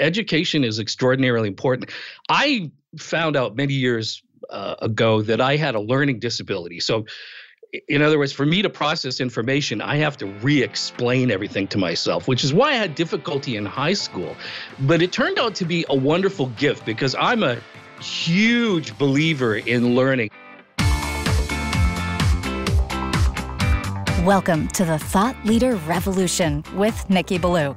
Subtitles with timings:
[0.00, 1.90] education is extraordinarily important.
[2.28, 6.80] I found out many years uh, ago that I had a learning disability.
[6.80, 7.06] So,
[7.88, 11.78] in other words, for me to process information, I have to re explain everything to
[11.78, 14.36] myself, which is why I had difficulty in high school.
[14.80, 17.58] But it turned out to be a wonderful gift because I'm a
[18.00, 20.30] huge believer in learning.
[24.24, 27.76] Welcome to the Thought Leader Revolution with Nicky Billou.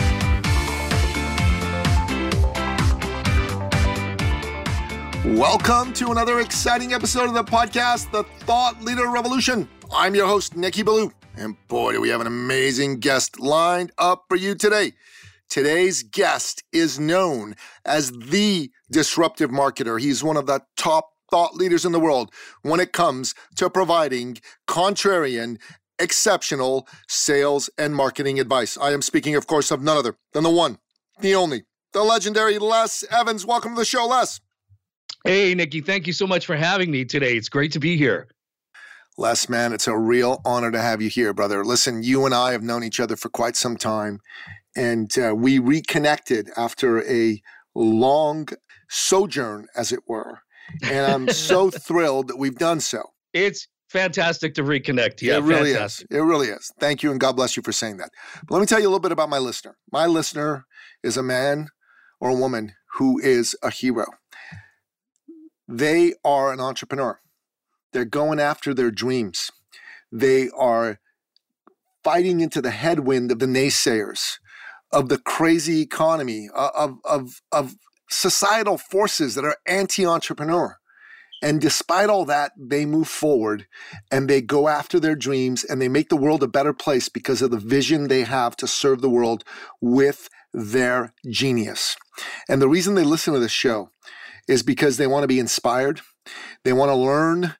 [5.23, 9.69] Welcome to another exciting episode of the podcast, The Thought Leader Revolution.
[9.93, 14.25] I'm your host, Nicky Billou, and boy, do we have an amazing guest lined up
[14.27, 14.93] for you today.
[15.47, 17.53] Today's guest is known
[17.85, 20.01] as the disruptive marketer.
[20.01, 24.39] He's one of the top thought leaders in the world when it comes to providing
[24.67, 25.59] contrarian,
[25.99, 28.75] exceptional sales and marketing advice.
[28.75, 30.79] I am speaking, of course, of none other than the one,
[31.19, 33.45] the only, the legendary Les Evans.
[33.45, 34.39] Welcome to the show, Les.
[35.25, 37.33] Hey, Nicky, thank you so much for having me today.
[37.33, 38.27] It's great to be here.
[39.17, 41.63] Les, man, it's a real honor to have you here, brother.
[41.65, 44.21] Listen, you and I have known each other for quite some time,
[44.75, 47.41] and uh, we reconnected after a
[47.75, 48.47] long
[48.89, 50.39] sojourn, as it were.
[50.83, 53.03] And I'm so thrilled that we've done so.
[53.33, 55.21] It's fantastic to reconnect.
[55.21, 56.07] Yeah, it really fantastic.
[56.09, 56.17] is.
[56.17, 56.71] It really is.
[56.79, 58.09] Thank you, and God bless you for saying that.
[58.47, 59.77] But let me tell you a little bit about my listener.
[59.91, 60.65] My listener
[61.03, 61.69] is a man
[62.19, 64.05] or a woman who is a hero.
[65.71, 67.21] They are an entrepreneur.
[67.93, 69.51] They're going after their dreams.
[70.11, 70.99] They are
[72.03, 74.39] fighting into the headwind of the naysayers,
[74.91, 77.75] of the crazy economy, of, of, of
[78.09, 80.77] societal forces that are anti entrepreneur.
[81.41, 83.65] And despite all that, they move forward
[84.11, 87.41] and they go after their dreams and they make the world a better place because
[87.41, 89.45] of the vision they have to serve the world
[89.79, 91.95] with their genius.
[92.49, 93.89] And the reason they listen to this show
[94.47, 96.01] is because they want to be inspired.
[96.63, 97.55] They want to learn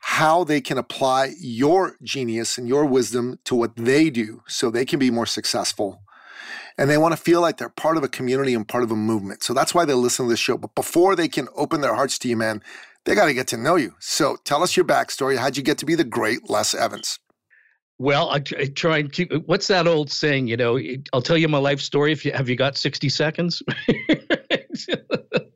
[0.00, 4.84] how they can apply your genius and your wisdom to what they do so they
[4.84, 6.02] can be more successful.
[6.76, 8.96] And they want to feel like they're part of a community and part of a
[8.96, 9.42] movement.
[9.44, 10.56] So that's why they listen to this show.
[10.56, 12.62] But before they can open their hearts to you, man,
[13.04, 13.94] they got to get to know you.
[14.00, 15.36] So tell us your backstory.
[15.36, 17.18] How'd you get to be the great Les Evans?
[17.98, 19.32] Well, I, try and keep.
[19.46, 20.48] What's that old saying?
[20.48, 20.80] You know,
[21.12, 22.10] I'll tell you my life story.
[22.10, 23.62] If you have you got sixty seconds.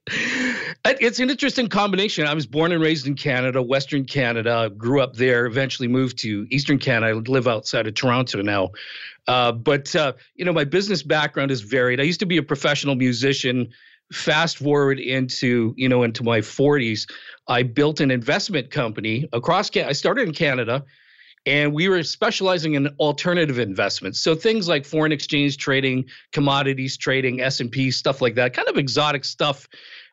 [0.84, 2.26] it's an interesting combination.
[2.26, 4.70] I was born and raised in Canada, Western Canada.
[4.76, 5.46] Grew up there.
[5.46, 7.12] Eventually moved to Eastern Canada.
[7.12, 8.70] I live outside of Toronto now.
[9.26, 12.00] Uh, but uh, you know, my business background is varied.
[12.00, 13.68] I used to be a professional musician.
[14.12, 17.10] Fast forward into you know into my 40s,
[17.48, 19.68] I built an investment company across.
[19.68, 19.90] Canada.
[19.90, 20.84] I started in Canada
[21.46, 24.20] and we were specializing in alternative investments.
[24.20, 29.24] So things like foreign exchange trading commodities trading s&p stuff like that kind of exotic
[29.24, 29.68] stuff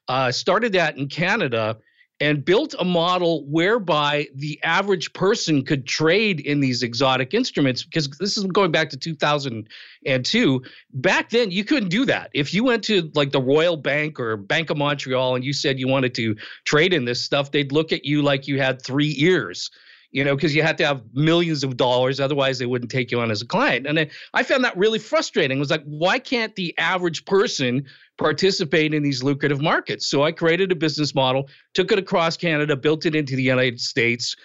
[0.07, 1.77] uh, started that in canada
[2.19, 8.09] and built a model whereby the average person could trade in these exotic instruments because
[8.19, 10.61] this is going back to 2002
[10.93, 12.29] back then you couldn't do that.
[12.33, 15.79] If you went to like the royal bank or bank of montreal and you said
[15.79, 16.35] you wanted to
[16.65, 19.71] trade in this stuff they'd look at you like you had three ears
[20.13, 22.19] you know, because you had to have millions of dollars.
[22.19, 23.87] Otherwise, they wouldn't take you on as a client.
[23.87, 25.57] And I found that really frustrating.
[25.57, 27.85] It was like, why can't the average person
[28.19, 30.05] participate in these lucrative markets?
[30.07, 33.81] So I created a business model, took it across Canada, built it into the United
[33.81, 34.35] States,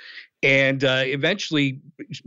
[0.42, 1.82] and uh, eventually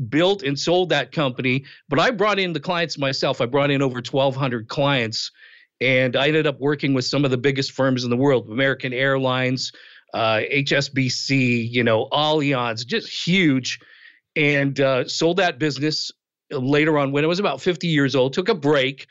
[0.08, 1.66] built and sold that company.
[1.90, 3.42] But I brought in the clients myself.
[3.42, 5.32] I brought in over 1,200 clients.
[5.80, 8.94] And I ended up working with some of the biggest firms in the world American
[8.94, 9.72] Airlines,
[10.14, 13.80] uh, HSBC, you know, Allianz, just huge,
[14.36, 16.12] and uh, sold that business
[16.52, 19.08] later on when I was about 50 years old, took a break.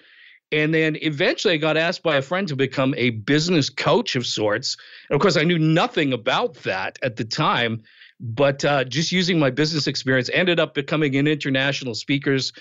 [0.53, 4.27] And then eventually I got asked by a friend to become a business coach of
[4.27, 4.77] sorts.
[5.09, 7.83] And of course, I knew nothing about that at the time,
[8.19, 12.53] but uh, just using my business experience, ended up becoming an international speakers.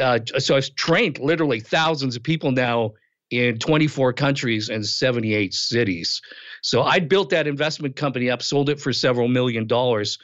[0.00, 2.92] Uh, so I've trained literally thousands of people now
[3.30, 6.20] in 24 countries and 78 cities.
[6.62, 10.18] So I built that investment company up, sold it for several million dollars.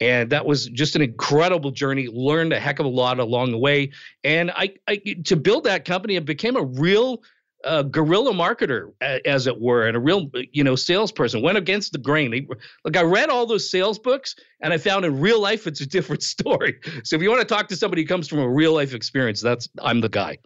[0.00, 2.08] And that was just an incredible journey.
[2.10, 3.90] Learned a heck of a lot along the way.
[4.24, 7.22] And I, I to build that company, it became a real
[7.64, 8.92] a guerrilla marketer,
[9.26, 11.42] as it were, and a real, you know, salesperson.
[11.42, 12.48] Went against the grain.
[12.84, 15.86] Like I read all those sales books, and I found in real life it's a
[15.86, 16.80] different story.
[17.04, 19.40] So if you want to talk to somebody who comes from a real life experience,
[19.40, 20.38] that's I'm the guy.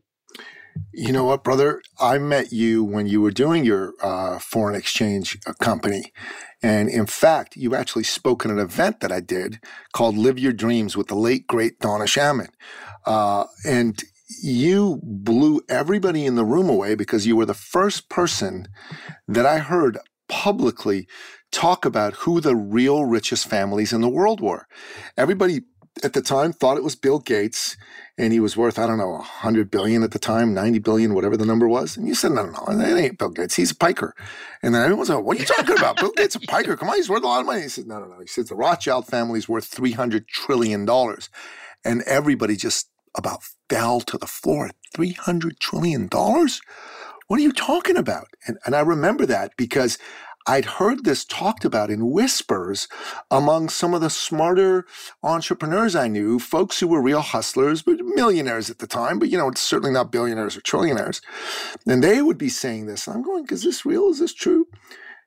[0.93, 1.83] You know what, brother?
[2.01, 6.13] I met you when you were doing your uh, foreign exchange uh, company.
[6.63, 9.61] And in fact, you actually spoke at an event that I did
[9.93, 12.49] called Live Your Dreams with the late, great Donna Shammin.
[13.07, 14.03] Uh, and
[14.43, 18.69] you blew everybody in the room away because you were the first person
[19.29, 19.99] that I heard
[20.29, 21.07] publicly
[21.53, 24.67] talk about who the real richest families in the world were.
[25.17, 25.63] Everybody
[26.03, 27.77] at the time thought it was Bill Gates
[28.19, 31.37] and he was worth, I don't know, 100 billion at the time, 90 billion, whatever
[31.37, 31.97] the number was.
[31.97, 33.55] And you said, no, no, no, it ain't Bill Gates.
[33.55, 34.15] He's a piker.
[34.63, 35.97] And then everyone's like, what are you talking about?
[35.97, 36.77] Bill Gates a piker.
[36.77, 37.63] Come on, he's worth a lot of money.
[37.63, 38.21] He said, no, no, no.
[38.21, 40.89] He said, the Rothschild family's worth $300 trillion.
[41.85, 44.71] And everybody just about fell to the floor.
[44.97, 46.09] $300 trillion?
[46.11, 48.29] What are you talking about?
[48.47, 49.99] And, and I remember that because
[50.47, 52.87] I'd heard this talked about in whispers
[53.31, 54.87] among some of the smarter
[55.23, 59.39] entrepreneurs I knew, folks who were real hustlers, but millionaires at the time, but you
[59.39, 61.23] know, it's certainly not billionaires or trillionaires.
[61.87, 63.09] And they would be saying this.
[63.09, 64.09] I'm going, is this real?
[64.09, 64.67] Is this true?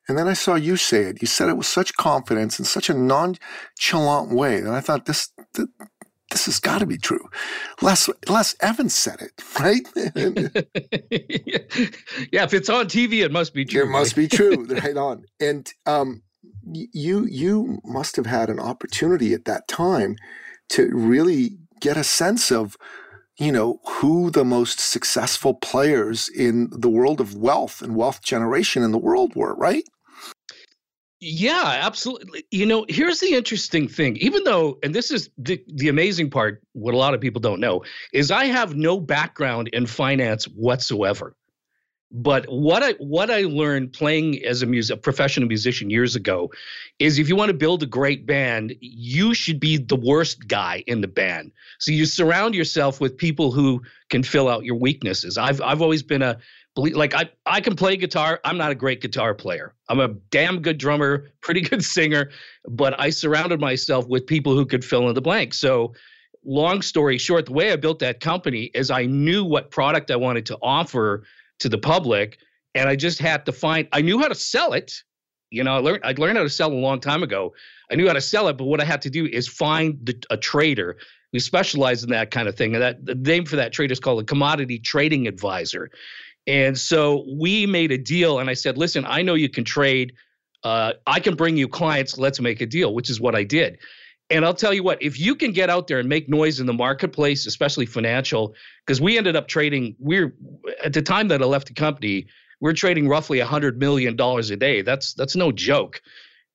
[0.08, 1.22] And then I saw you say it.
[1.22, 4.58] You said it with such confidence in such a nonchalant way.
[4.58, 5.32] And I thought this,
[6.38, 7.28] this has got to be true.
[7.82, 9.82] Les Les Evans said it, right?
[12.32, 13.82] yeah, if it's on TV, it must be true.
[13.82, 14.66] It must be true.
[14.70, 15.26] right on.
[15.40, 16.22] And um,
[16.72, 20.16] you you must have had an opportunity at that time
[20.70, 22.78] to really get a sense of
[23.40, 28.84] you know who the most successful players in the world of wealth and wealth generation
[28.84, 29.86] in the world were, right?
[31.20, 32.46] Yeah, absolutely.
[32.52, 34.18] You know, here's the interesting thing.
[34.18, 37.60] Even though, and this is the, the amazing part, what a lot of people don't
[37.60, 37.84] know,
[38.14, 41.36] is I have no background in finance whatsoever.
[42.10, 46.50] But what I what I learned playing as a music a professional musician years ago
[47.00, 50.86] is if you want to build a great band, you should be the worst guy
[50.88, 51.52] in the band.
[51.80, 55.38] So you surround yourself with people who can fill out your weaknesses.
[55.38, 56.38] I've I've always been a
[56.78, 58.40] like I I can play guitar.
[58.46, 59.74] I'm not a great guitar player.
[59.90, 62.30] I'm a damn good drummer, pretty good singer,
[62.68, 65.54] but I surrounded myself with people who could fill in the blank.
[65.54, 65.94] So,
[66.44, 70.16] long story short, the way I built that company is I knew what product I
[70.16, 71.24] wanted to offer
[71.60, 72.38] to the public,
[72.76, 73.88] and I just had to find.
[73.92, 74.94] I knew how to sell it.
[75.50, 77.54] You know, I learned I learned how to sell a long time ago.
[77.92, 80.22] I knew how to sell it, but what I had to do is find the,
[80.30, 80.98] a trader
[81.32, 82.74] who specialized in that kind of thing.
[82.74, 85.90] And that the name for that trader is called a commodity trading advisor.
[86.48, 90.14] And so we made a deal, and I said, listen, I know you can trade.
[90.64, 92.18] Uh, I can bring you clients.
[92.18, 93.78] Let's make a deal, which is what I did.
[94.30, 96.66] And I'll tell you what, if you can get out there and make noise in
[96.66, 98.56] the marketplace, especially financial,
[98.86, 100.34] because we ended up trading, we're
[100.84, 102.28] at the time that I left the company,
[102.60, 104.82] we're trading roughly $100 million a day.
[104.82, 106.02] That's that's no joke.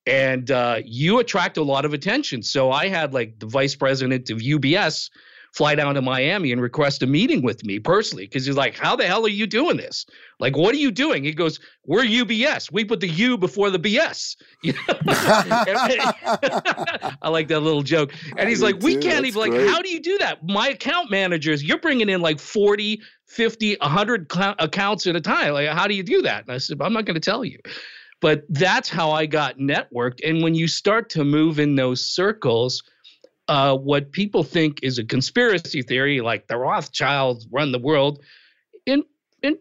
[0.05, 2.43] And uh, you attract a lot of attention.
[2.43, 5.09] So I had like the vice president of UBS
[5.53, 8.95] fly down to Miami and request a meeting with me personally because he's like, How
[8.95, 10.05] the hell are you doing this?
[10.39, 11.23] Like, what are you doing?
[11.23, 12.71] He goes, We're UBS.
[12.71, 14.35] We put the U before the BS.
[17.21, 18.13] I like that little joke.
[18.35, 20.39] And he's like, We can't even, like, how do you do that?
[20.43, 25.53] My account managers, you're bringing in like 40, 50, 100 cl- accounts at a time.
[25.53, 26.43] Like, how do you do that?
[26.43, 27.59] And I said, I'm not going to tell you.
[28.21, 30.27] But that's how I got networked.
[30.27, 32.81] And when you start to move in those circles,
[33.47, 38.23] uh, what people think is a conspiracy theory, like the Rothschilds run the world,
[38.85, 39.03] in
[39.41, 39.57] in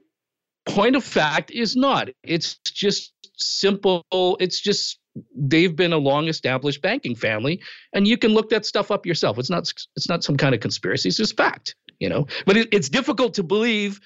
[0.67, 2.09] point of fact, is not.
[2.23, 4.05] It's just simple.
[4.41, 4.99] It's just
[5.37, 7.61] they've been a long established banking family,
[7.93, 9.39] and you can look that stuff up yourself.
[9.39, 11.09] It's not it's not some kind of conspiracy.
[11.09, 12.27] It's just fact, you know.
[12.47, 14.01] But it, it's difficult to believe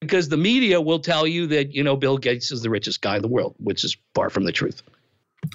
[0.00, 3.16] because the media will tell you that you know Bill Gates is the richest guy
[3.16, 4.82] in the world, which is far from the truth.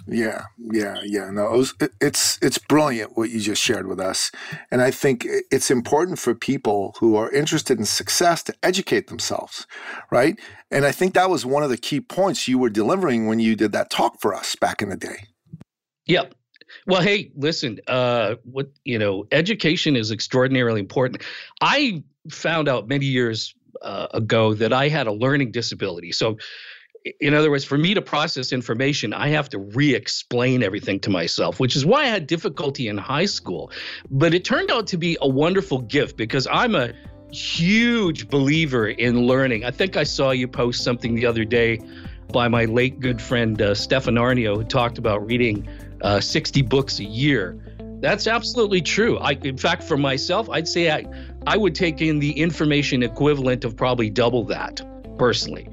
[0.07, 1.29] Yeah, yeah, yeah.
[1.31, 4.31] No, it was, it's it's brilliant what you just shared with us,
[4.71, 9.65] and I think it's important for people who are interested in success to educate themselves,
[10.11, 10.39] right?
[10.71, 13.55] And I think that was one of the key points you were delivering when you
[13.55, 15.27] did that talk for us back in the day.
[16.05, 16.35] Yep.
[16.85, 17.79] Well, hey, listen.
[17.87, 21.23] Uh, what you know, education is extraordinarily important.
[21.61, 26.11] I found out many years uh, ago that I had a learning disability.
[26.11, 26.37] So
[27.19, 31.09] in other words, for me to process information, I have to re explain everything to
[31.09, 33.71] myself, which is why I had difficulty in high school.
[34.09, 36.93] But it turned out to be a wonderful gift because I'm a
[37.31, 39.65] huge believer in learning.
[39.65, 41.79] I think I saw you post something the other day
[42.31, 45.67] by my late good friend uh, Stefan Aarnio, who talked about reading
[46.01, 47.57] uh, 60 books a year.
[47.99, 49.17] That's absolutely true.
[49.17, 51.05] I, in fact, for myself, I'd say I,
[51.47, 54.81] I would take in the information equivalent of probably double that
[55.17, 55.67] personally.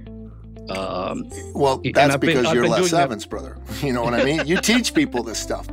[0.71, 3.31] Um, well, that's because been, you're Les Evans, that.
[3.31, 3.59] brother.
[3.83, 4.47] You know what I mean?
[4.47, 5.67] you teach people this stuff.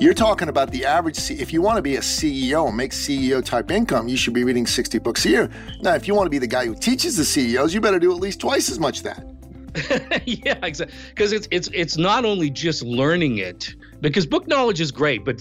[0.00, 1.16] You're talking about the average.
[1.16, 4.32] C- if you want to be a CEO and make CEO type income, you should
[4.32, 5.50] be reading 60 books a year.
[5.82, 8.10] Now, if you want to be the guy who teaches the CEOs, you better do
[8.10, 9.26] at least twice as much that.
[10.26, 10.96] yeah, exactly.
[11.10, 13.74] Because it's it's it's not only just learning it.
[14.00, 15.40] Because book knowledge is great, but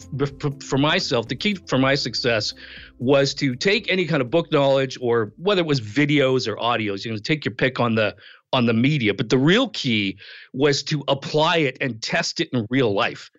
[0.64, 2.54] for myself, the key for my success
[2.98, 7.06] was to take any kind of book knowledge, or whether it was videos or audios.
[7.06, 8.16] You know, take your pick on the
[8.52, 9.14] on the media.
[9.14, 10.18] But the real key
[10.54, 13.30] was to apply it and test it in real life.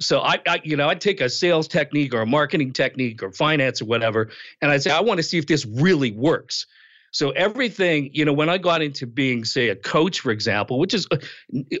[0.00, 3.32] So I, I, you know, I'd take a sales technique or a marketing technique or
[3.32, 4.30] finance or whatever,
[4.62, 6.66] and I'd say, I want to see if this really works.
[7.10, 10.94] So everything, you know, when I got into being, say, a coach, for example, which
[10.94, 11.16] is uh,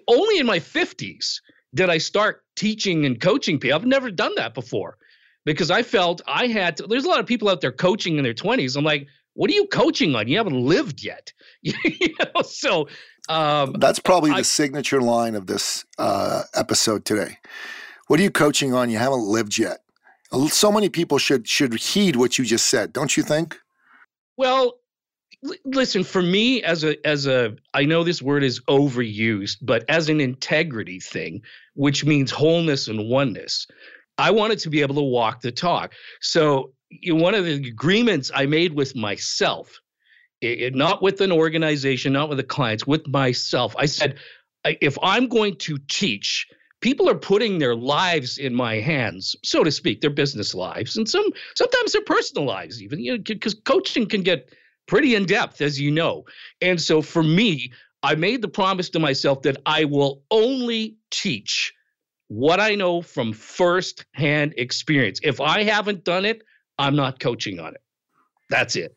[0.08, 1.40] only in my 50s
[1.74, 3.78] did I start teaching and coaching people.
[3.78, 4.98] I've never done that before
[5.44, 6.86] because I felt I had to.
[6.86, 8.76] There's a lot of people out there coaching in their 20s.
[8.76, 10.28] I'm like, what are you coaching on?
[10.28, 11.32] You haven't lived yet.
[11.62, 11.74] you
[12.18, 12.88] know, so
[13.28, 17.38] um, that's probably I, the signature line of this uh, episode today.
[18.08, 18.90] What are you coaching on?
[18.90, 19.78] You haven't lived yet.
[20.48, 23.58] So many people should should heed what you just said, don't you think?
[24.36, 24.77] Well,
[25.64, 30.08] listen, for me as a as a I know this word is overused, but as
[30.08, 31.42] an integrity thing,
[31.74, 33.66] which means wholeness and oneness,
[34.18, 35.94] I wanted to be able to walk the talk.
[36.20, 39.80] So, you know, one of the agreements I made with myself,
[40.40, 44.16] it, not with an organization, not with the clients, with myself, I said,
[44.64, 46.46] if I'm going to teach,
[46.80, 51.08] people are putting their lives in my hands, so to speak, their business lives, and
[51.08, 54.52] some sometimes their personal lives, even you know, because coaching can get
[54.88, 56.24] pretty in depth, as you know.
[56.60, 57.70] And so for me,
[58.02, 61.72] I made the promise to myself that I will only teach
[62.28, 65.20] what I know from firsthand experience.
[65.22, 66.42] If I haven't done it,
[66.78, 67.80] I'm not coaching on it.
[68.50, 68.94] That's it.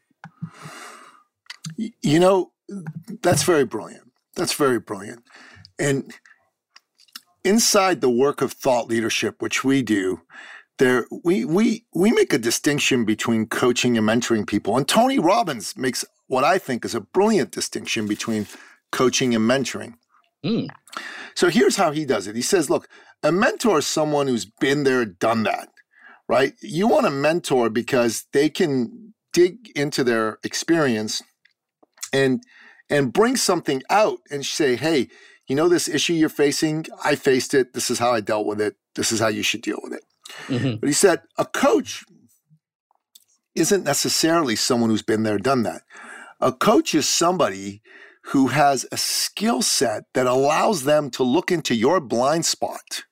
[1.77, 2.51] You know,
[3.21, 4.11] that's very brilliant.
[4.35, 5.23] That's very brilliant.
[5.79, 6.13] And
[7.43, 10.21] inside the work of thought leadership, which we do,
[10.81, 14.75] there we we we make a distinction between coaching and mentoring people.
[14.75, 18.47] And Tony Robbins makes what I think is a brilliant distinction between
[18.91, 19.93] coaching and mentoring.
[20.43, 20.69] Mm.
[21.35, 22.35] So here's how he does it.
[22.35, 22.89] He says, look,
[23.21, 25.69] a mentor is someone who's been there, done that,
[26.27, 26.53] right?
[26.61, 31.21] You want a mentor because they can dig into their experience
[32.11, 32.41] and
[32.89, 35.09] and bring something out and say, hey,
[35.47, 37.73] you know, this issue you're facing, I faced it.
[37.73, 38.77] This is how I dealt with it.
[38.95, 40.03] This is how you should deal with it.
[40.47, 40.75] Mm-hmm.
[40.75, 42.03] But he said, a coach
[43.55, 45.81] isn't necessarily someone who's been there, done that.
[46.39, 47.81] A coach is somebody
[48.25, 53.03] who has a skill set that allows them to look into your blind spot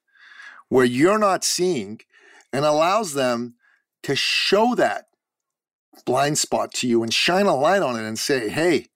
[0.70, 2.00] where you're not seeing
[2.54, 3.56] and allows them
[4.04, 5.06] to show that
[6.06, 8.88] blind spot to you and shine a light on it and say, hey,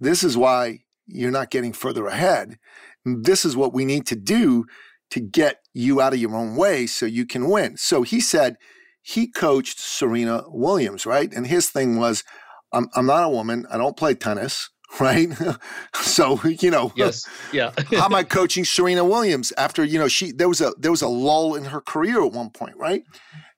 [0.00, 2.58] this is why you're not getting further ahead.
[3.04, 4.66] This is what we need to do
[5.10, 7.76] to get you out of your own way so you can win.
[7.76, 8.56] So he said
[9.02, 11.32] he coached Serena Williams, right?
[11.32, 12.24] And his thing was,
[12.72, 13.66] I'm, I'm not a woman.
[13.70, 14.70] I don't play tennis,
[15.00, 15.28] right?
[15.94, 17.72] so you know, yes, yeah.
[17.92, 21.02] how am I coaching Serena Williams after you know she there was a there was
[21.02, 23.02] a lull in her career at one point, right?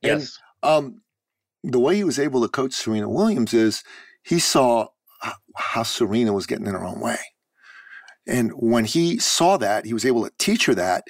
[0.02, 0.38] Yes.
[0.62, 1.00] And um,
[1.64, 3.82] the way he was able to coach Serena Williams is
[4.22, 4.88] he saw
[5.56, 7.18] how Serena was getting in her own way.
[8.26, 11.04] And when he saw that, he was able to teach her that,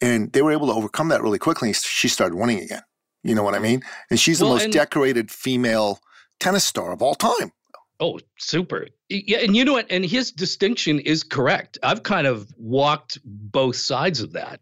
[0.00, 1.72] and they were able to overcome that really quickly.
[1.72, 2.82] She started winning again.
[3.22, 3.82] You know what I mean?
[4.10, 6.00] And she's the well, most decorated female
[6.38, 7.52] tennis star of all time.
[8.00, 8.88] Oh, super.
[9.10, 9.86] Yeah, and you know what?
[9.90, 11.78] And his distinction is correct.
[11.82, 14.60] I've kind of walked both sides of that.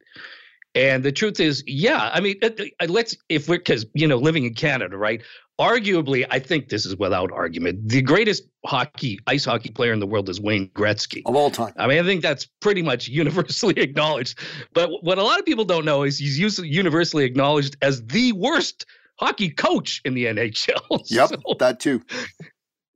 [0.75, 4.17] And the truth is, yeah, I mean, uh, uh, let's, if we're, because, you know,
[4.17, 5.23] living in Canada, right?
[5.59, 10.07] arguably, I think this is without argument, the greatest hockey, ice hockey player in the
[10.07, 11.23] world is Wayne Gretzky.
[11.27, 11.73] Of all time.
[11.77, 14.39] I mean, I think that's pretty much universally acknowledged.
[14.73, 18.87] But what a lot of people don't know is he's universally acknowledged as the worst
[19.19, 21.11] hockey coach in the NHL.
[21.11, 22.03] Yep, so, that too.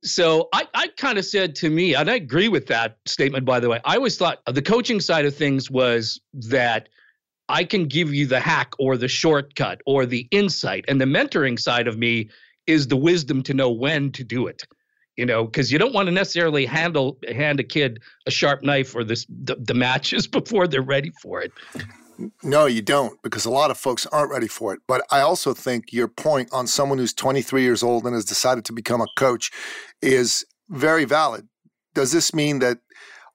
[0.04, 3.60] So I, I kind of said to me, and I agree with that statement, by
[3.60, 3.80] the way.
[3.84, 6.88] I always thought uh, the coaching side of things was that
[7.48, 10.84] I can give you the hack or the shortcut or the insight.
[10.88, 12.30] And the mentoring side of me
[12.66, 14.64] is the wisdom to know when to do it
[15.16, 18.94] you know because you don't want to necessarily handle hand a kid a sharp knife
[18.94, 21.52] or this the, the, matches before they're ready for it.
[22.42, 24.80] No you don't because a lot of folks aren't ready for it.
[24.86, 28.64] But i also think your point on someone who's 23 years old and has decided
[28.66, 29.50] to become a coach
[30.00, 31.46] is very valid.
[31.94, 32.78] Does this mean that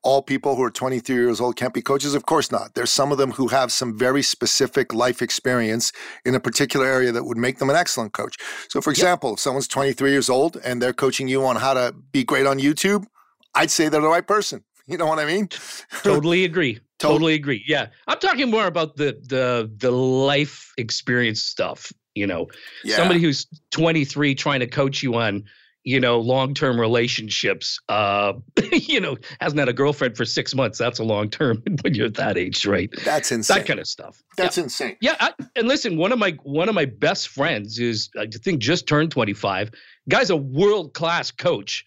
[0.07, 2.15] all people who are 23 years old can't be coaches?
[2.15, 2.75] Of course not.
[2.75, 5.91] There's some of them who have some very specific life experience
[6.23, 8.37] in a particular area that would make them an excellent coach.
[8.69, 9.33] So, for example, yep.
[9.33, 12.57] if someone's 23 years old and they're coaching you on how to be great on
[12.57, 13.05] YouTube,
[13.53, 14.63] I'd say they're the right person.
[14.89, 15.49] You know what I mean?
[16.03, 16.79] totally agree.
[16.97, 17.61] Totally agree.
[17.67, 17.87] Yeah.
[18.07, 22.47] I'm talking more about the the the life experience stuff, you know.
[22.85, 22.95] Yeah.
[22.95, 25.43] Somebody who's 23 trying to coach you on
[25.87, 27.79] you know, long term relationships.
[27.87, 28.33] Uh,
[28.73, 30.77] you know, hasn't had a girlfriend for six months.
[30.77, 32.89] That's a long term when you're that age, right?
[33.05, 33.59] That's insane.
[33.59, 34.21] That kind of stuff.
[34.35, 34.63] That's yeah.
[34.65, 34.97] insane.
[34.99, 38.59] Yeah, I, and listen, one of my one of my best friends is I think
[38.59, 39.71] just turned 25.
[40.09, 41.85] Guy's a world class coach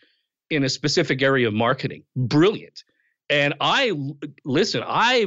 [0.49, 2.03] in a specific area of marketing.
[2.17, 2.85] Brilliant.
[3.29, 3.93] And I
[4.47, 4.83] listen.
[4.83, 5.27] I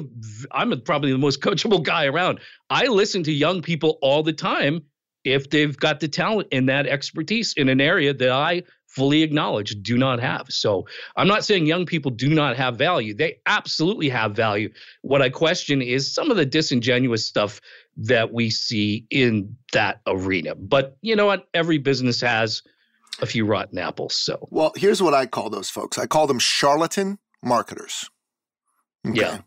[0.51, 2.39] I'm probably the most coachable guy around.
[2.72, 4.82] I listen to young people all the time
[5.24, 9.75] if they've got the talent and that expertise in an area that I fully acknowledge
[9.82, 10.46] do not have.
[10.50, 13.15] So I'm not saying young people do not have value.
[13.15, 14.70] They absolutely have value.
[15.01, 17.60] What I question is some of the disingenuous stuff
[17.98, 20.53] that we see in that arena.
[20.56, 21.48] But you know what?
[21.53, 22.62] Every business has
[23.22, 24.15] a few rotten apples.
[24.15, 25.98] So well, here's what I call those folks.
[25.98, 28.10] I call them charlatan marketers.
[29.08, 29.20] Okay.
[29.20, 29.39] Yeah.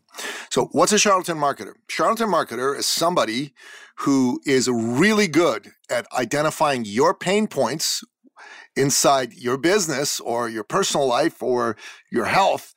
[0.51, 1.73] So, what's a charlatan marketer?
[1.89, 3.53] Charlatan marketer is somebody
[3.99, 8.03] who is really good at identifying your pain points
[8.75, 11.75] inside your business or your personal life or
[12.11, 12.75] your health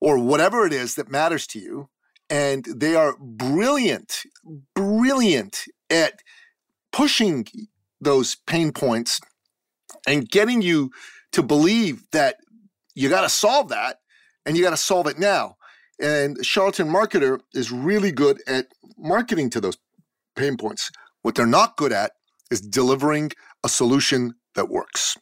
[0.00, 1.88] or whatever it is that matters to you.
[2.30, 4.22] And they are brilliant,
[4.74, 6.20] brilliant at
[6.92, 7.46] pushing
[8.00, 9.20] those pain points
[10.06, 10.90] and getting you
[11.32, 12.36] to believe that
[12.94, 13.98] you got to solve that
[14.46, 15.56] and you got to solve it now.
[16.00, 19.76] And charlatan marketer is really good at marketing to those
[20.34, 20.90] pain points.
[21.22, 22.12] What they're not good at
[22.50, 23.32] is delivering
[23.64, 25.16] a solution that works.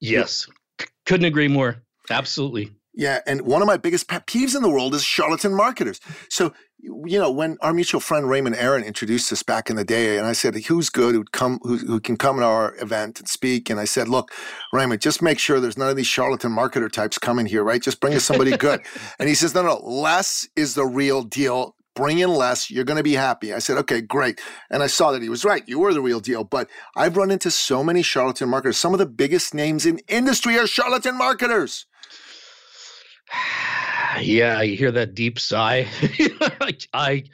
[0.00, 0.46] Yes.
[0.80, 1.82] C- couldn't agree more.
[2.10, 2.70] Absolutely.
[2.98, 6.00] Yeah, and one of my biggest pet peeves in the world is charlatan marketers.
[6.30, 10.16] So, you know, when our mutual friend Raymond Aaron introduced us back in the day,
[10.16, 11.14] and I said, "Who's good?
[11.14, 11.58] Who'd come?
[11.62, 14.32] Who, who can come to our event and speak?" And I said, "Look,
[14.72, 17.82] Raymond, just make sure there's none of these charlatan marketer types coming here, right?
[17.82, 18.80] Just bring us somebody good."
[19.18, 22.70] and he says, "No, no, Les is the real deal bring in Les.
[22.70, 23.52] You're going to be happy.
[23.52, 24.40] I said, okay, great.
[24.70, 25.64] And I saw that he was right.
[25.66, 26.44] You were the real deal.
[26.44, 28.76] But I've run into so many charlatan marketers.
[28.76, 31.86] Some of the biggest names in industry are charlatan marketers.
[34.20, 35.88] yeah, you hear that deep sigh.
[36.94, 37.24] I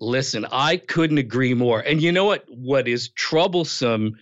[0.00, 1.80] listen, I couldn't agree more.
[1.80, 2.44] And you know what?
[2.48, 4.16] What is troublesome,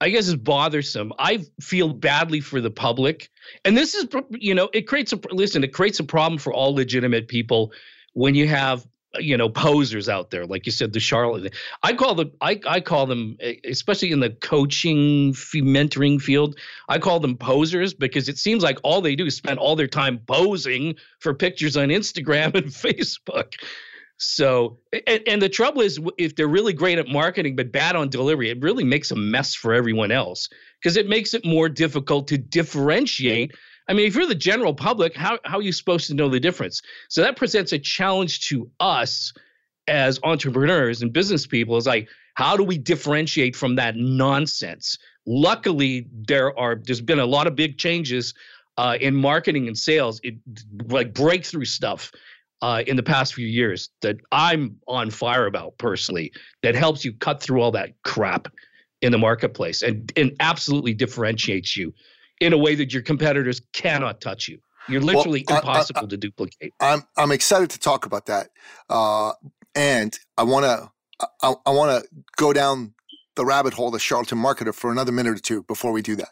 [0.00, 1.12] I guess, is bothersome.
[1.18, 3.30] I feel badly for the public.
[3.64, 6.74] And this is, you know, it creates a, listen, it creates a problem for all
[6.74, 7.72] legitimate people
[8.14, 11.92] when you have uh, you know posers out there like you said the charlotte i
[11.92, 17.36] call them I, I call them especially in the coaching mentoring field i call them
[17.36, 21.32] posers because it seems like all they do is spend all their time posing for
[21.32, 23.54] pictures on instagram and facebook.
[24.20, 28.10] So and, and the trouble is if they're really great at marketing but bad on
[28.10, 30.48] delivery it really makes a mess for everyone else
[30.82, 33.54] because it makes it more difficult to differentiate
[33.88, 36.40] I mean, if you're the general public, how, how are you supposed to know the
[36.40, 36.82] difference?
[37.08, 39.32] So that presents a challenge to us
[39.88, 44.98] as entrepreneurs and business people is like, how do we differentiate from that nonsense?
[45.26, 48.34] Luckily, there are there's been a lot of big changes
[48.76, 50.36] uh, in marketing and sales, it,
[50.86, 52.12] like breakthrough stuff
[52.62, 56.32] uh, in the past few years that I'm on fire about personally.
[56.62, 58.48] That helps you cut through all that crap
[59.00, 61.92] in the marketplace and and absolutely differentiates you
[62.40, 64.58] in a way that your competitors cannot touch you.
[64.88, 66.74] You're literally well, impossible I, I, to duplicate.
[66.80, 68.48] I'm I'm excited to talk about that,
[68.88, 69.32] uh,
[69.74, 70.90] and I want to
[71.42, 72.94] I, I want to go down
[73.36, 76.30] the rabbit hole, the charlatan marketer, for another minute or two before we do that.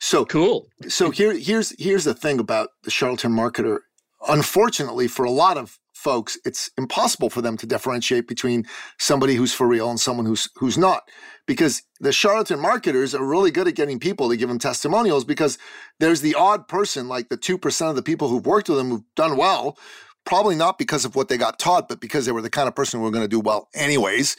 [0.00, 0.68] So cool.
[0.88, 3.80] So here here's here's the thing about the charlatan marketer.
[4.28, 8.66] Unfortunately, for a lot of folks, it's impossible for them to differentiate between
[8.98, 11.08] somebody who's for real and someone who's who's not.
[11.46, 15.58] Because the charlatan marketers are really good at getting people to give them testimonials because
[15.98, 19.14] there's the odd person, like the 2% of the people who've worked with them who've
[19.14, 19.76] done well,
[20.24, 22.74] probably not because of what they got taught, but because they were the kind of
[22.74, 24.36] person who were going to do well anyways,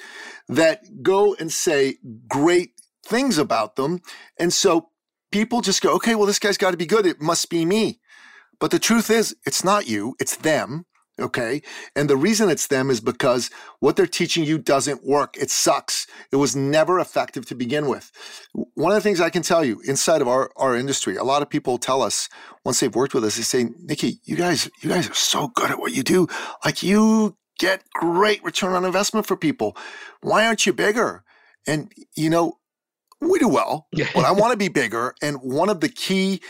[0.47, 1.97] that go and say
[2.28, 2.71] great
[3.06, 4.00] things about them.
[4.39, 4.89] And so
[5.32, 7.06] people just go, okay, well, this guy's got to be good.
[7.06, 8.00] It must be me.
[8.60, 10.86] But the truth is, it's not you, it's them.
[11.22, 11.62] Okay.
[11.96, 15.38] And the reason it's them is because what they're teaching you doesn't work.
[15.38, 16.08] It sucks.
[16.32, 18.12] It was never effective to begin with.
[18.74, 21.42] One of the things I can tell you inside of our, our industry, a lot
[21.42, 22.28] of people tell us
[22.66, 25.70] once they've worked with us, they say, Nicky, you guys, you guys are so good
[25.72, 26.28] at what you do.
[26.66, 29.78] Like you get great return on investment for people.
[30.22, 31.24] Why aren't you bigger?
[31.68, 32.58] And, you know,
[33.20, 35.14] we do well, but I want to be bigger.
[35.22, 36.42] And one of the key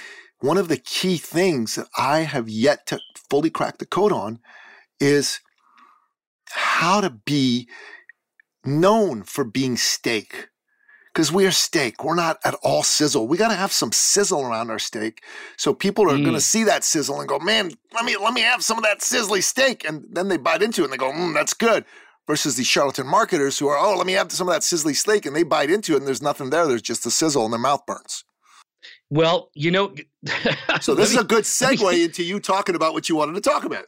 [0.41, 4.39] one of the key things that I have yet to fully crack the code on
[5.01, 5.41] is
[6.49, 7.67] how to be
[8.63, 10.47] known for being steak.
[11.13, 12.05] Because we are steak.
[12.05, 13.27] We're not at all sizzle.
[13.27, 15.21] We got to have some sizzle around our steak.
[15.57, 16.23] So people are mm.
[16.23, 18.85] going to see that sizzle and go, man, let me, let me have some of
[18.85, 19.83] that sizzly steak.
[19.83, 21.83] And then they bite into it and they go, mm, that's good.
[22.27, 25.25] Versus these charlatan marketers who are, oh, let me have some of that sizzly steak.
[25.25, 26.65] And they bite into it and there's nothing there.
[26.65, 28.23] There's just the sizzle and their mouth burns.
[29.09, 29.93] Well, you know.
[30.81, 33.65] so this is a good segue into you talking about what you wanted to talk
[33.65, 33.85] about.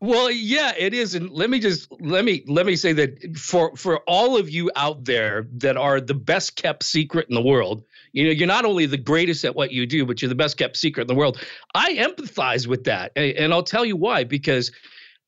[0.00, 3.76] Well, yeah, it is, and let me just let me let me say that for
[3.76, 7.84] for all of you out there that are the best kept secret in the world,
[8.12, 10.56] you know, you're not only the greatest at what you do, but you're the best
[10.56, 11.40] kept secret in the world.
[11.74, 14.24] I empathize with that, and, I'll tell you why.
[14.24, 14.70] Because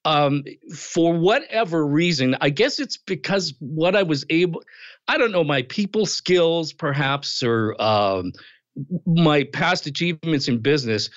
[0.05, 4.63] um, for whatever reason, I guess it's because what I was able,
[5.09, 8.33] I don't know, my people skills, perhaps, or um,
[9.07, 11.11] my past achievements in business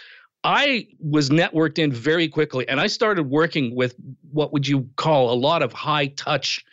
[0.47, 3.95] I was networked in very quickly and I started working with
[4.31, 6.63] what would you call a lot of high touch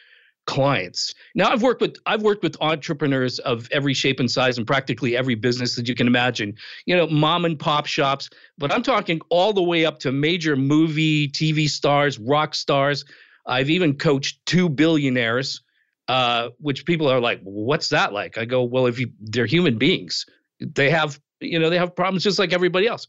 [0.46, 1.12] clients.
[1.34, 5.16] Now I've worked with I've worked with entrepreneurs of every shape and size and practically
[5.16, 6.54] every business that you can imagine.
[6.86, 10.54] You know, mom and pop shops, but I'm talking all the way up to major
[10.54, 13.04] movie, TV stars, rock stars.
[13.44, 15.62] I've even coached two billionaires,
[16.06, 19.78] uh, which people are like, "What's that like?" I go, "Well, if you, they're human
[19.78, 20.26] beings,
[20.60, 23.06] they have you know they have problems just like everybody else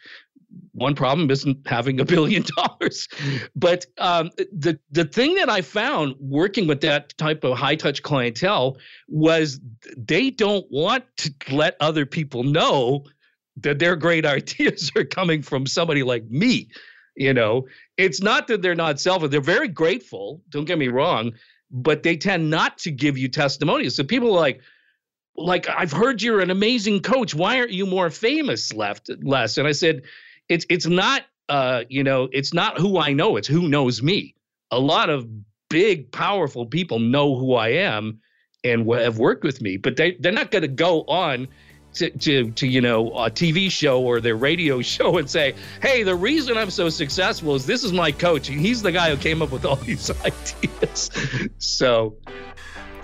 [0.75, 3.07] one problem isn't having a billion dollars.
[3.55, 8.03] But um, the the thing that I found working with that type of high touch
[8.03, 8.77] clientele
[9.07, 9.59] was
[9.97, 13.05] they don't want to let other people know
[13.57, 16.69] that their great ideas are coming from somebody like me.
[17.15, 20.41] You know, it's not that they're not selfish; they're very grateful.
[20.49, 21.31] Don't get me wrong,
[21.71, 23.95] but they tend not to give you testimonials.
[23.95, 24.59] So people are like,
[25.37, 27.33] like I've heard you're an amazing coach.
[27.33, 29.57] Why aren't you more famous left Les?
[29.57, 30.01] And I said,
[30.49, 34.35] it's it's not uh you know it's not who I know it's who knows me.
[34.71, 35.27] A lot of
[35.69, 38.19] big powerful people know who I am
[38.63, 41.47] and have worked with me, but they they're not going to go on
[41.95, 46.03] to, to, to you know a TV show or their radio show and say, "Hey,
[46.03, 49.17] the reason I'm so successful is this is my coach, and he's the guy who
[49.17, 51.09] came up with all these ideas."
[51.57, 52.17] so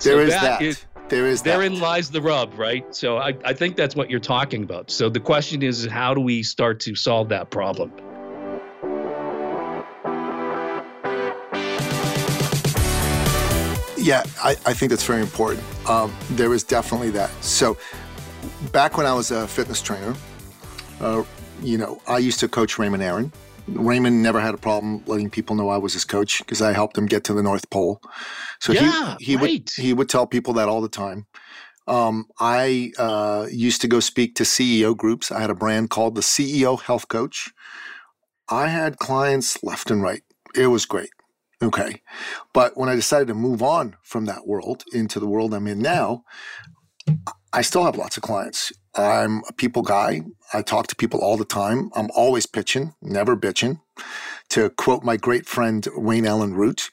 [0.00, 0.42] so is that.
[0.42, 0.62] that.
[0.62, 1.82] Is, there is therein that.
[1.82, 2.86] lies the rub, right?
[2.94, 4.90] So I, I think that's what you're talking about.
[4.90, 7.92] So the question is, how do we start to solve that problem?
[13.98, 15.62] Yeah, I, I think that's very important.
[15.86, 17.30] Um, there is definitely that.
[17.44, 17.76] So
[18.72, 20.14] back when I was a fitness trainer,
[21.02, 21.24] uh,
[21.62, 23.30] you know, I used to coach Raymond Aaron.
[23.68, 26.96] Raymond never had a problem letting people know I was his coach because I helped
[26.96, 28.00] him get to the North Pole.
[28.60, 29.42] So yeah, he, he right.
[29.42, 31.26] would he would tell people that all the time.
[31.86, 35.32] Um, I uh, used to go speak to CEO groups.
[35.32, 37.50] I had a brand called the CEO Health Coach.
[38.48, 40.22] I had clients left and right.
[40.54, 41.10] It was great.
[41.62, 42.02] Okay.
[42.52, 45.80] But when I decided to move on from that world into the world I'm in
[45.80, 46.24] now,
[47.52, 48.72] I still have lots of clients.
[48.94, 50.22] I'm a people guy.
[50.54, 51.90] I talk to people all the time.
[51.94, 53.80] I'm always pitching, never bitching,
[54.50, 56.90] to quote my great friend Wayne Allyn Root.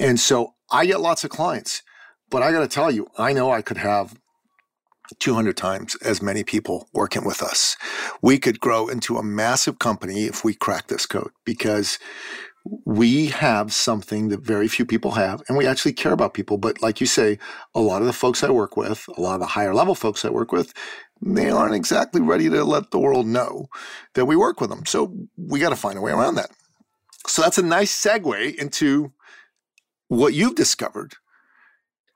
[0.00, 1.82] And so I get lots of clients,
[2.30, 4.18] but I got to tell you, I know I could have
[5.18, 7.76] 200 times as many people working with us.
[8.22, 11.98] We could grow into a massive company if we crack this code because
[12.84, 16.58] we have something that very few people have, and we actually care about people.
[16.58, 17.38] But like you say,
[17.74, 20.24] a lot of the folks I work with, a lot of the higher level folks
[20.24, 20.72] I work with,
[21.20, 23.66] they aren't exactly ready to let the world know
[24.14, 24.86] that we work with them.
[24.86, 26.50] So we got to find a way around that.
[27.26, 29.12] So that's a nice segue into
[30.08, 31.14] what you've discovered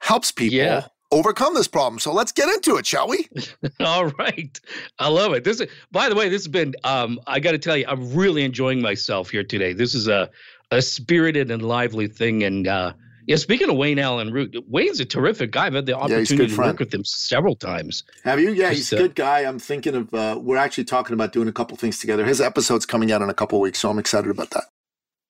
[0.01, 0.87] helps people yeah.
[1.13, 1.99] Overcome this problem.
[1.99, 3.29] So let's get into it, shall we?
[3.81, 4.59] All right.
[4.99, 5.45] I love it.
[5.45, 8.45] This is by the way, this has been um, I gotta tell you, I'm really
[8.45, 9.75] enjoying myself here today.
[9.75, 10.31] This is a
[10.71, 12.43] a spirited and lively thing.
[12.43, 12.95] And uh,
[13.27, 15.67] yeah, speaking of Wayne Allyn Root, Wayne's a terrific guy.
[15.67, 18.05] I've had the opportunity yeah, to work with him several times.
[18.25, 18.53] Have you?
[18.53, 19.41] Yeah, he's a good guy.
[19.41, 22.25] I'm thinking of uh, we're actually talking about doing a couple things together.
[22.25, 24.65] His episode's coming out in a couple weeks, so I'm excited about that.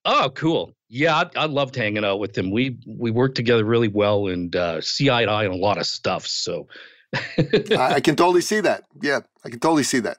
[0.05, 0.75] Oh, cool.
[0.89, 2.51] Yeah, I, I, loved hanging out with him.
[2.51, 5.77] We we worked together really well and uh, see eye to eye on a lot
[5.77, 6.27] of stuff.
[6.27, 6.67] So
[7.15, 8.83] I, I can totally see that.
[9.01, 10.17] Yeah, I can totally see that.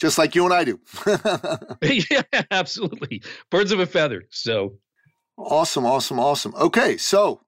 [0.00, 0.80] Just like you and I do.
[2.10, 3.22] yeah, absolutely.
[3.50, 4.24] Birds of a feather.
[4.30, 4.78] So
[5.36, 6.54] awesome, awesome, awesome.
[6.54, 7.40] Okay, so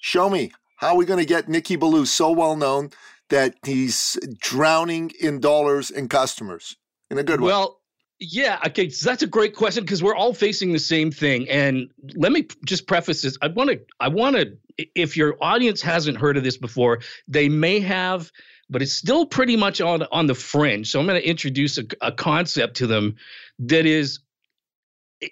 [0.00, 2.90] show me how are we going to get Nicky Billou so well known
[3.28, 6.76] that he's drowning in dollars and customers
[7.10, 7.48] in a good way.
[7.48, 7.80] Well,
[8.18, 11.48] yeah, okay, so that's a great question because we're all facing the same thing.
[11.48, 13.36] And let me just preface this.
[13.42, 14.56] I want to I want to
[14.94, 18.30] if your audience hasn't heard of this before, they may have
[18.68, 20.90] but it's still pretty much on on the fringe.
[20.90, 23.16] So I'm going to introduce a, a concept to them
[23.60, 24.20] that is,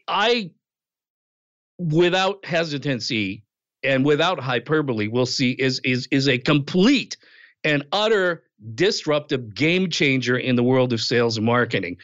[0.07, 0.51] I,
[1.79, 3.45] without hesitancy
[3.83, 7.17] and without hyperbole, we'll see is is is a complete
[7.65, 8.45] and utter
[8.75, 11.97] disruptive game changer in the world of sales and marketing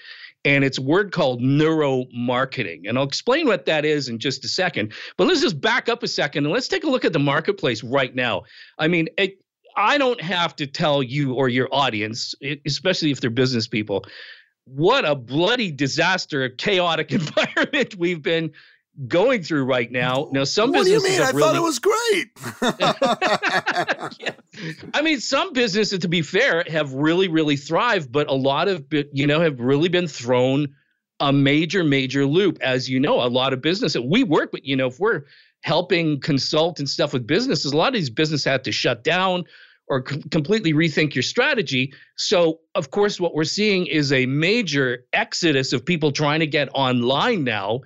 [0.44, 2.88] and it's a word called neuromarketing.
[2.88, 4.92] And I'll explain what that is in just a second.
[5.16, 7.84] But let's just back up a second and let's take a look at the marketplace
[7.84, 8.44] right now.
[8.78, 9.38] I mean, it,
[9.76, 12.34] I don't have to tell you or your audience,
[12.66, 14.04] especially if they're business people,
[14.64, 18.52] what a bloody disaster, chaotic environment we've been
[19.06, 20.28] going through right now.
[20.32, 21.02] Now, some what businesses.
[21.02, 21.26] What do you mean?
[21.26, 22.30] I really, thought it was great.
[24.20, 24.32] yeah.
[24.94, 28.84] I mean, some businesses, to be fair, have really, really thrived, but a lot of,
[29.12, 30.74] you know, have really been thrown
[31.20, 32.58] a major, major loop.
[32.60, 35.22] As you know, a lot of businesses we work with, you know, if we're
[35.62, 39.44] helping consult and stuff with businesses, a lot of these businesses have to shut down
[39.88, 41.92] or c- completely rethink your strategy.
[42.16, 46.68] So, of course, what we're seeing is a major exodus of people trying to get
[46.74, 47.80] online now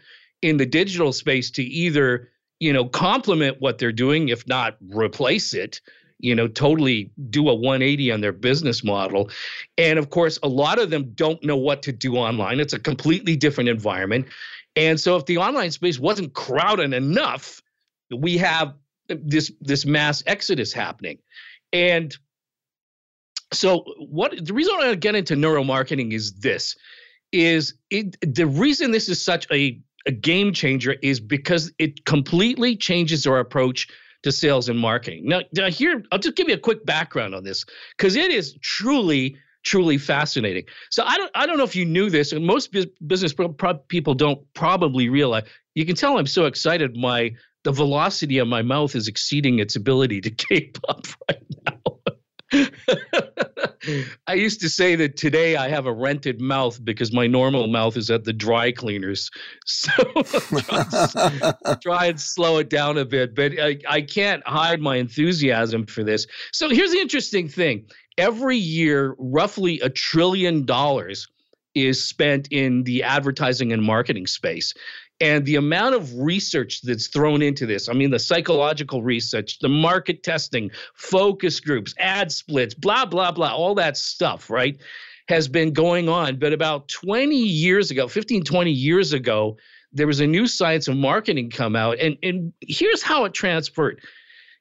[0.44, 2.28] in the digital space to either
[2.60, 5.80] you know complement what they're doing if not replace it
[6.18, 9.30] you know totally do a 180 on their business model.
[9.78, 12.60] And of course a lot of them don't know what to do online.
[12.60, 14.26] It's a completely different environment.
[14.76, 17.62] And so if the online space wasn't crowded enough
[18.10, 18.74] we have
[19.08, 21.18] this this mass exodus happening.
[21.72, 22.14] And
[23.50, 26.76] so what the reason i get into neuromarketing is this
[27.32, 32.76] is it the reason this is such a a game changer is because it completely
[32.76, 33.88] changes our approach
[34.22, 35.28] to sales and marketing.
[35.28, 37.64] Now, here, I'll just give you a quick background on this
[37.96, 40.64] because it is truly, truly fascinating.
[40.90, 42.74] So I don't, I don't know if you knew this, and most
[43.06, 43.34] business
[43.88, 45.44] people don't probably realize.
[45.74, 46.96] You can tell I'm so excited.
[46.96, 47.32] My
[47.64, 52.64] the velocity of my mouth is exceeding its ability to keep up right now.
[54.26, 57.96] I used to say that today I have a rented mouth because my normal mouth
[57.96, 59.30] is at the dry cleaners.
[59.66, 59.92] So
[60.22, 65.86] try, try, and slow it down a bit, but I, I can't hide my enthusiasm
[65.86, 66.26] for this.
[66.52, 67.86] So here's the interesting thing
[68.18, 71.26] every year, roughly a trillion dollars
[71.74, 74.74] is spent in the advertising and marketing space.
[75.20, 79.68] And the amount of research that's thrown into this, I mean, the psychological research, the
[79.68, 84.76] market testing, focus groups, ad splits, blah, blah, blah, all that stuff, right,
[85.28, 86.38] has been going on.
[86.38, 89.56] But about 20 years ago, 15, 20 years ago,
[89.92, 91.98] there was a new science of marketing come out.
[92.00, 94.00] And, and here's how it transferred.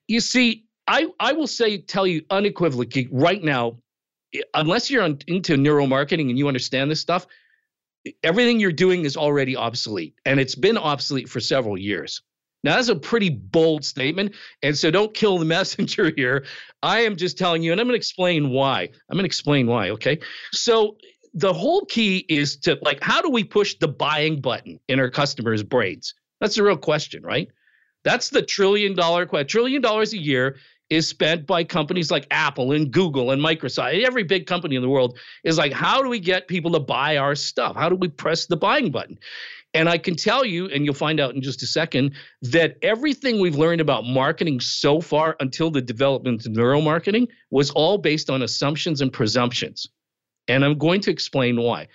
[0.07, 3.79] You see, I, I will say, tell you unequivocally right now,
[4.53, 7.25] unless you're on, into neuromarketing and you understand this stuff,
[8.23, 12.21] everything you're doing is already obsolete and it's been obsolete for several years.
[12.63, 14.35] Now, that's a pretty bold statement.
[14.61, 16.45] And so don't kill the messenger here.
[16.81, 18.83] I am just telling you, and I'm going to explain why.
[18.83, 19.89] I'm going to explain why.
[19.91, 20.19] Okay.
[20.51, 20.97] So
[21.33, 25.09] the whole key is to like, how do we push the buying button in our
[25.09, 26.13] customers' brains?
[26.39, 27.49] That's the real question, right?
[28.03, 29.47] That's the trillion dollar question.
[29.47, 30.57] Trillion dollars a year
[30.93, 34.03] is spent by companies like Apple and Google and Microsoft.
[34.03, 37.17] Every big company in the world is like, how do we get people to buy
[37.17, 37.75] our stuff?
[37.75, 39.17] How do we press the buying button?
[39.73, 43.41] And I can tell you, and you'll find out in just a second, that everything
[43.41, 48.43] we've learned about marketing so far until the development of neuromarketing was all based on
[48.43, 49.87] assumptions and presumptions.
[50.47, 51.87] And I'm going to explain why.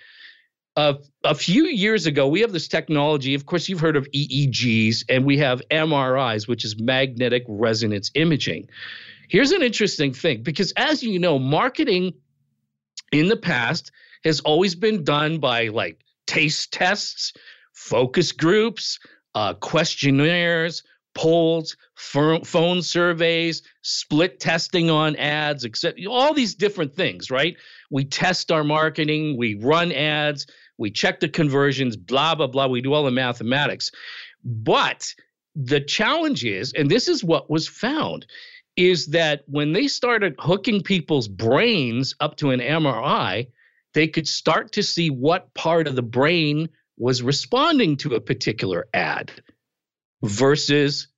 [1.23, 3.33] A few years ago, we have this technology.
[3.33, 8.69] Of course, you've heard of EEGs, and we have MRIs, which is magnetic resonance imaging.
[9.27, 12.13] Here's an interesting thing because, as you know, marketing
[13.11, 13.91] in the past
[14.23, 17.33] has always been done by like taste tests,
[17.73, 18.99] focus groups,
[19.35, 26.09] uh, questionnaires, polls, phone surveys, split testing on ads, etc.
[26.09, 27.57] All these different things, right?
[27.91, 30.47] We test our marketing, we run ads,
[30.79, 32.67] we check the conversions, blah, blah, blah.
[32.67, 33.91] We do all the mathematics.
[34.43, 35.13] But
[35.53, 38.25] the challenge is, and this is what was found,
[38.77, 43.47] is that when they started hooking people's brains up to an MRI,
[43.93, 48.87] they could start to see what part of the brain was responding to a particular
[48.93, 49.31] ad
[50.23, 51.08] versus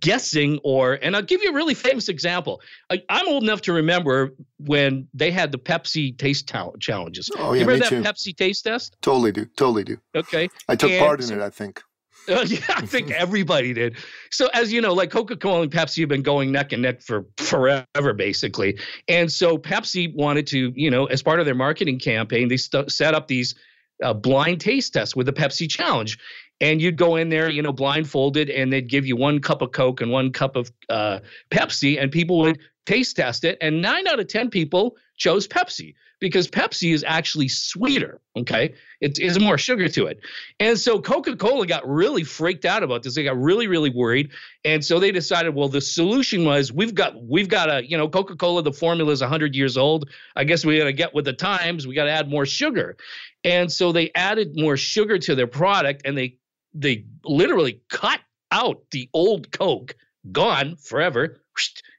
[0.00, 3.72] guessing or and i'll give you a really famous example I, am old enough to
[3.72, 8.30] remember when they had the pepsi taste challenges oh yeah you remember that too.
[8.30, 11.40] pepsi taste test totally do totally do okay i took and part in so, it
[11.40, 11.82] i think
[12.28, 13.96] uh, yeah, I think everybody did.
[14.30, 17.02] So, as you know, like Coca Cola and Pepsi have been going neck and neck
[17.02, 18.78] for forever, basically.
[19.08, 22.90] And so, Pepsi wanted to, you know, as part of their marketing campaign, they st-
[22.90, 23.54] set up these
[24.02, 26.18] uh, blind taste tests with the Pepsi Challenge.
[26.60, 29.72] And you'd go in there, you know, blindfolded, and they'd give you one cup of
[29.72, 33.58] Coke and one cup of uh, Pepsi, and people would taste test it.
[33.60, 38.20] And nine out of 10 people chose Pepsi because Pepsi is actually sweeter.
[38.36, 38.74] Okay.
[39.00, 40.20] It is more sugar to it.
[40.60, 43.14] And so Coca Cola got really freaked out about this.
[43.14, 44.30] They got really, really worried.
[44.64, 48.08] And so they decided, well, the solution was we've got, we've got a, you know,
[48.08, 50.08] Coca Cola, the formula is 100 years old.
[50.36, 51.86] I guess we got to get with the times.
[51.86, 52.96] We got to add more sugar.
[53.44, 56.38] And so they added more sugar to their product and they,
[56.76, 59.96] they literally cut out the old Coke,
[60.32, 61.40] gone forever,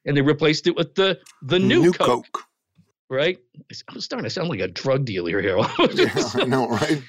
[0.05, 2.25] and they replaced it with the the new, new Coke.
[2.31, 2.47] Coke
[3.09, 3.37] right?
[3.89, 5.57] I'm starting to sound like a drug dealer here.
[5.93, 7.01] yeah, I know, right?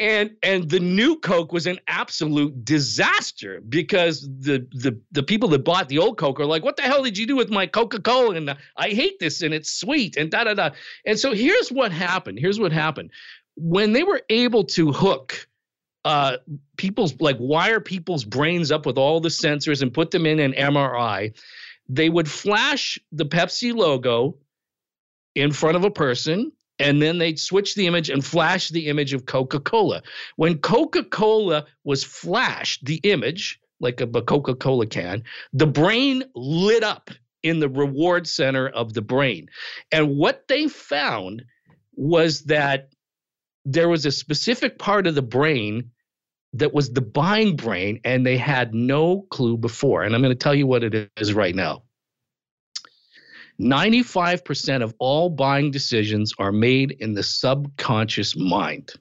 [0.00, 5.64] And and the new Coke was an absolute disaster because the the the people that
[5.64, 8.00] bought the old Coke are like, what the hell did you do with my Coca
[8.00, 8.36] Cola?
[8.36, 10.70] And I hate this, and it's sweet, and da da da.
[11.04, 12.38] And so here's what happened.
[12.38, 13.10] Here's what happened
[13.56, 15.48] when they were able to hook
[16.04, 16.38] uh,
[16.76, 20.52] people's like wire people's brains up with all the sensors and put them in an
[20.52, 21.36] MRI.
[21.88, 24.36] They would flash the Pepsi logo
[25.34, 29.12] in front of a person and then they'd switch the image and flash the image
[29.12, 30.02] of Coca Cola.
[30.36, 36.24] When Coca Cola was flashed, the image, like a, a Coca Cola can, the brain
[36.34, 37.10] lit up
[37.42, 39.48] in the reward center of the brain.
[39.92, 41.44] And what they found
[41.94, 42.90] was that
[43.70, 45.90] there was a specific part of the brain
[46.54, 50.02] that was the buying brain, and they had no clue before.
[50.02, 51.82] And I'm going to tell you what it is right now.
[53.60, 58.94] 95% of all buying decisions are made in the subconscious mind.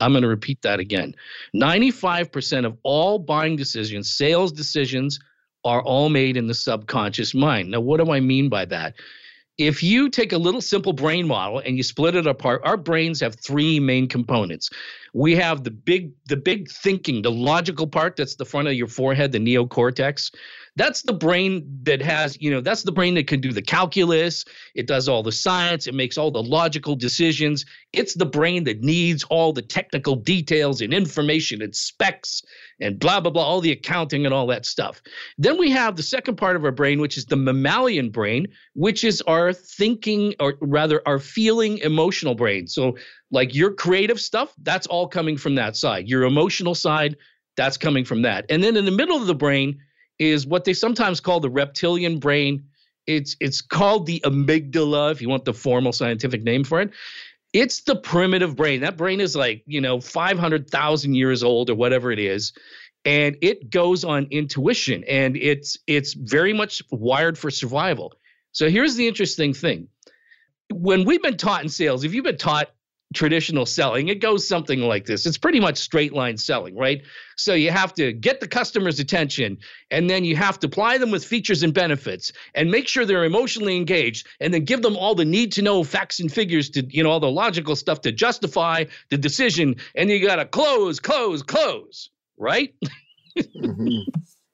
[0.00, 1.14] I'm going to repeat that again.
[1.54, 5.20] 95% of all buying decisions, sales decisions,
[5.64, 7.70] are all made in the subconscious mind.
[7.70, 8.94] Now, what do I mean by that?
[9.58, 13.20] If you take a little simple brain model and you split it apart, our brains
[13.20, 14.70] have three main components.
[15.12, 18.86] We have the big the big thinking, the logical part that's the front of your
[18.86, 20.32] forehead, the neocortex.
[20.78, 24.44] That's the brain that has, you know, that's the brain that can do the calculus.
[24.76, 25.88] It does all the science.
[25.88, 27.66] It makes all the logical decisions.
[27.92, 32.42] It's the brain that needs all the technical details and information and specs
[32.80, 35.02] and blah, blah, blah, all the accounting and all that stuff.
[35.36, 39.02] Then we have the second part of our brain, which is the mammalian brain, which
[39.02, 42.68] is our thinking, or rather, our feeling emotional brain.
[42.68, 42.96] So,
[43.32, 46.08] like your creative stuff, that's all coming from that side.
[46.08, 47.16] Your emotional side,
[47.56, 48.46] that's coming from that.
[48.48, 49.80] And then in the middle of the brain,
[50.18, 52.64] is what they sometimes call the reptilian brain.
[53.06, 56.90] It's it's called the amygdala if you want the formal scientific name for it.
[57.52, 58.82] It's the primitive brain.
[58.82, 62.52] That brain is like, you know, 500,000 years old or whatever it is
[63.04, 68.14] and it goes on intuition and it's it's very much wired for survival.
[68.52, 69.88] So here's the interesting thing.
[70.72, 72.70] When we've been taught in sales, if you've been taught
[73.14, 75.24] traditional selling, it goes something like this.
[75.24, 77.02] It's pretty much straight line selling, right?
[77.36, 79.58] So you have to get the customer's attention
[79.90, 83.24] and then you have to ply them with features and benefits and make sure they're
[83.24, 86.84] emotionally engaged and then give them all the need to know facts and figures to,
[86.88, 89.76] you know, all the logical stuff to justify the decision.
[89.94, 92.74] And you got to close, close, close, right?
[93.38, 94.10] mm-hmm.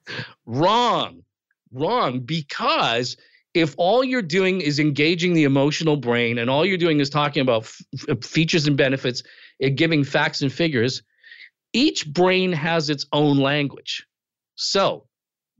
[0.45, 1.23] Wrong.
[1.71, 3.17] Wrong because
[3.55, 7.41] if all you're doing is engaging the emotional brain and all you're doing is talking
[7.41, 9.23] about f- features and benefits
[9.61, 11.01] and giving facts and figures,
[11.71, 14.05] each brain has its own language.
[14.55, 15.07] So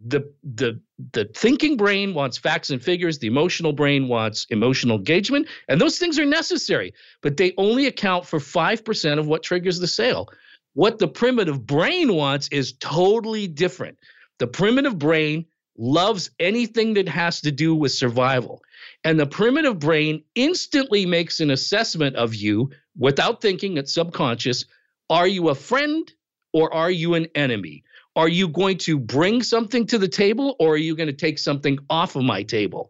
[0.05, 0.81] the the
[1.13, 5.97] the thinking brain wants facts and figures, the emotional brain wants emotional engagement, and those
[5.97, 10.27] things are necessary, but they only account for 5% of what triggers the sale.
[10.73, 13.97] What the primitive brain wants is totally different.
[14.39, 15.45] The primitive brain
[15.77, 18.61] loves anything that has to do with survival.
[19.03, 24.65] And the primitive brain instantly makes an assessment of you without thinking, it's subconscious.
[25.09, 26.11] Are you a friend
[26.53, 27.83] or are you an enemy?
[28.15, 31.37] Are you going to bring something to the table or are you going to take
[31.37, 32.89] something off of my table?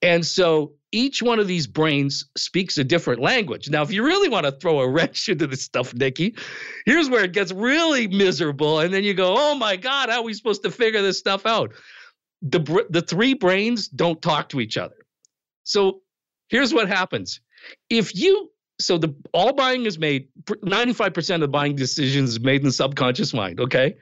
[0.00, 3.70] And so each one of these brains speaks a different language.
[3.70, 6.36] Now, if you really want to throw a wrench into this stuff, Nicky,
[6.86, 8.80] here's where it gets really miserable.
[8.80, 11.46] And then you go, oh my God, how are we supposed to figure this stuff
[11.46, 11.72] out?
[12.42, 14.96] The the three brains don't talk to each other.
[15.64, 16.02] So
[16.48, 17.40] here's what happens.
[17.88, 18.50] If you
[18.80, 22.72] so the all buying is made 95% of the buying decisions is made in the
[22.72, 23.96] subconscious mind, okay?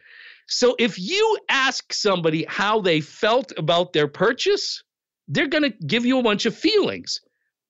[0.47, 4.83] So if you ask somebody how they felt about their purchase,
[5.29, 7.21] they're going to give you a bunch of feelings.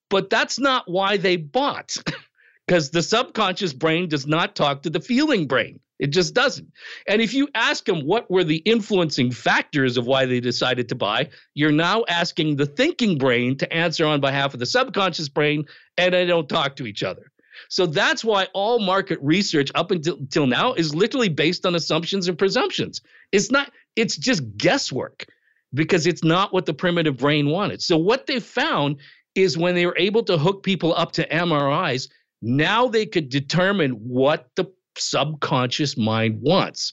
[0.09, 1.97] But that's not why they bought.
[2.69, 5.81] Cuz the subconscious brain does not talk to the feeling brain.
[6.01, 6.67] It just doesn't.
[7.07, 10.95] And if you ask them what were the influencing factors of why they decided to
[10.95, 15.67] buy, you're now asking the thinking brain to answer on behalf of the subconscious brain,
[15.99, 17.31] and they don't talk to each other.
[17.69, 22.29] So that's why all market research up until, until now is literally based on assumptions
[22.29, 23.03] and presumptions.
[23.31, 25.27] It's not, it's just guesswork
[25.75, 27.83] because it's not what the primitive brain wanted.
[27.83, 28.97] So what they found
[29.35, 32.09] is when they were able to hook people up to MRIs,
[32.41, 36.93] now they could determine what the subconscious mind wants.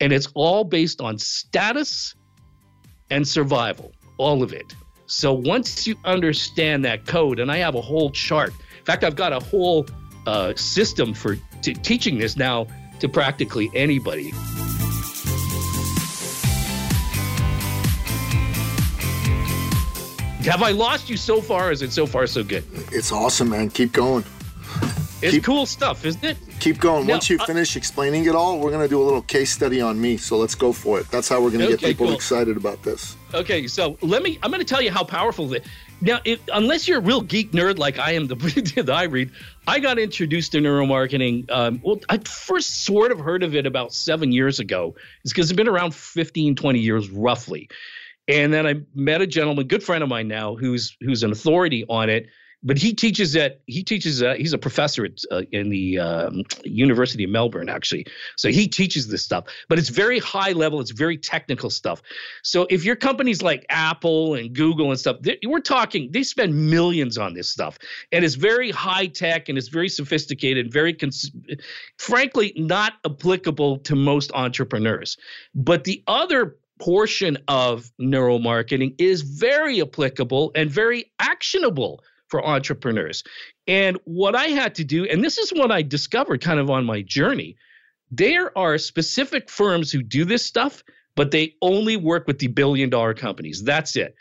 [0.00, 2.14] And it's all based on status
[3.10, 4.74] and survival, all of it.
[5.06, 8.52] So once you understand that code, and I have a whole chart.
[8.78, 9.86] In fact, I've got a whole
[10.26, 12.66] uh, system for t- teaching this now
[13.00, 14.32] to practically anybody.
[20.46, 21.72] Have I lost you so far?
[21.72, 22.64] Is it so far so good?
[22.92, 23.68] It's awesome, man.
[23.68, 24.24] Keep going.
[25.22, 26.36] It's keep, cool stuff, isn't it?
[26.60, 27.06] Keep going.
[27.06, 29.98] Once you finish explaining it all, we're going to do a little case study on
[29.98, 30.18] me.
[30.18, 31.10] So let's go for it.
[31.10, 32.14] That's how we're going to okay, get people cool.
[32.14, 33.16] excited about this.
[33.32, 34.38] Okay, so let me.
[34.42, 35.64] I'm going to tell you how powerful it.
[36.02, 38.34] Now, it, unless you're a real geek nerd like I am, the
[38.84, 39.30] that I read,
[39.66, 41.50] I got introduced to neuromarketing.
[41.50, 44.94] Um, well, I first sort of heard of it about seven years ago.
[45.24, 47.70] It's because it's been around 15, 20 years roughly.
[48.28, 51.86] And then I met a gentleman, good friend of mine now, who's who's an authority
[51.88, 52.26] on it.
[52.62, 56.42] But he teaches at he teaches uh, he's a professor at, uh, in the um,
[56.64, 58.06] University of Melbourne actually.
[58.36, 60.80] So he teaches this stuff, but it's very high level.
[60.80, 62.02] It's very technical stuff.
[62.42, 67.18] So if your companies like Apple and Google and stuff, we're talking they spend millions
[67.18, 67.78] on this stuff,
[68.10, 71.30] and it's very high tech and it's very sophisticated, and very cons-
[71.98, 75.16] frankly not applicable to most entrepreneurs.
[75.54, 83.22] But the other portion of neuromarketing is very applicable and very actionable for entrepreneurs.
[83.66, 86.84] And what I had to do, and this is what I discovered kind of on
[86.84, 87.56] my journey,
[88.10, 90.82] there are specific firms who do this stuff,
[91.14, 93.62] but they only work with the billion dollar companies.
[93.62, 94.14] That's it.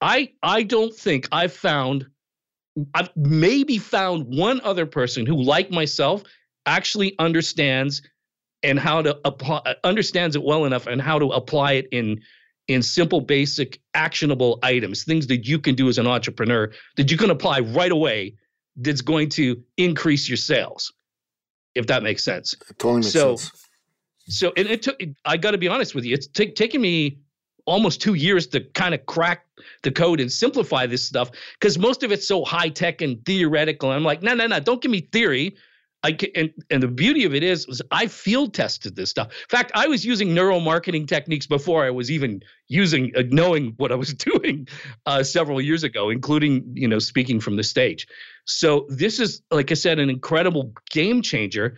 [0.00, 2.06] I I don't think I've found
[2.94, 6.22] I've maybe found one other person who, like myself,
[6.66, 8.02] actually understands
[8.62, 12.20] and how to apply understands it well enough and how to apply it in
[12.68, 17.16] in simple basic actionable items things that you can do as an entrepreneur that you
[17.16, 18.34] can apply right away
[18.76, 20.92] that's going to increase your sales
[21.74, 23.68] if that makes sense it totally makes so, sense
[24.28, 27.18] so and it took i got to be honest with you it's t- taken me
[27.66, 29.46] almost two years to kind of crack
[29.82, 33.90] the code and simplify this stuff because most of it's so high tech and theoretical.
[33.90, 35.54] I'm like, no, no, no, don't give me theory.
[36.04, 39.28] I can, and, and the beauty of it is, was I field tested this stuff.
[39.28, 43.92] In fact, I was using neuromarketing techniques before I was even using uh, knowing what
[43.92, 44.66] I was doing
[45.06, 48.06] uh, several years ago, including you know speaking from the stage.
[48.44, 51.76] So this is, like I said, an incredible game changer.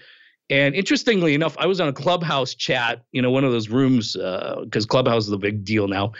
[0.51, 4.13] And interestingly enough, I was on a clubhouse chat, you know, one of those rooms
[4.13, 6.13] because uh, clubhouse is a big deal now.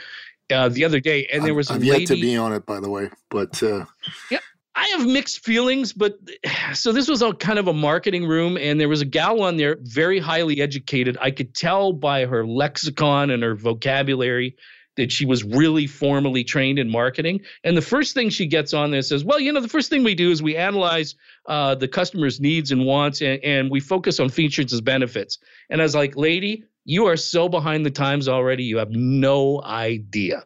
[0.51, 2.79] Uh, the other day, and there was a lady, yet to be on it, by
[2.79, 3.83] the way, but uh,
[4.29, 4.39] yeah,
[4.75, 6.19] I have mixed feelings, but
[6.73, 9.57] so this was a kind of a marketing room, and there was a gal on
[9.57, 11.17] there, very highly educated.
[11.21, 14.55] I could tell by her lexicon and her vocabulary
[14.97, 17.41] that she was really formally trained in marketing.
[17.65, 20.03] And the first thing she gets on there says, "Well, you know, the first thing
[20.03, 21.15] we do is we analyze
[21.47, 25.37] uh, the customer's needs and wants, and, and we focus on features as benefits."
[25.69, 28.63] And I was like, "Lady, you are so behind the times already.
[28.63, 30.43] You have no idea."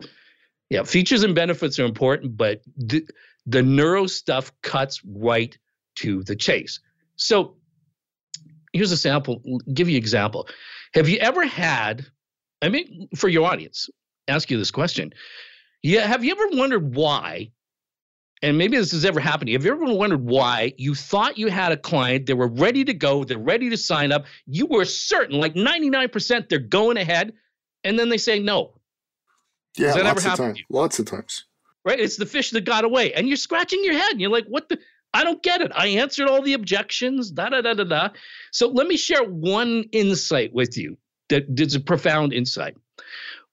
[0.70, 3.10] Yeah, features and benefits are important, but th-
[3.50, 5.58] the neuro stuff cuts right
[5.96, 6.80] to the chase.
[7.16, 7.56] So
[8.74, 9.42] here's a sample,
[9.74, 10.48] give you an example.
[10.94, 12.06] Have you ever had,
[12.62, 13.90] I mean, for your audience,
[14.28, 15.14] ask you this question.
[15.82, 17.52] Yeah, have you ever wondered why?
[18.42, 19.58] And maybe this has ever happened to you.
[19.58, 22.94] Have you ever wondered why you thought you had a client, they were ready to
[22.94, 27.34] go, they're ready to sign up, you were certain, like 99% they're going ahead,
[27.84, 28.76] and then they say no?
[29.78, 30.64] Yeah, Has that lots ever happened?
[30.70, 31.46] Lots of times
[31.86, 32.00] right?
[32.00, 33.14] It's the fish that got away.
[33.14, 34.12] And you're scratching your head.
[34.12, 34.80] And you're like, what the?
[35.14, 35.72] I don't get it.
[35.74, 38.10] I answered all the objections, da da da da da.
[38.52, 40.98] So let me share one insight with you
[41.30, 42.76] that is a profound insight.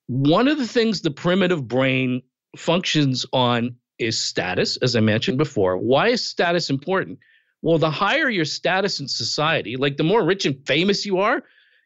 [0.06, 2.22] One of the things the primitive brain
[2.56, 5.78] functions on is status, as I mentioned before.
[5.78, 7.18] Why is status important?
[7.62, 11.42] Well, the higher your status in society, like the more rich and famous you are,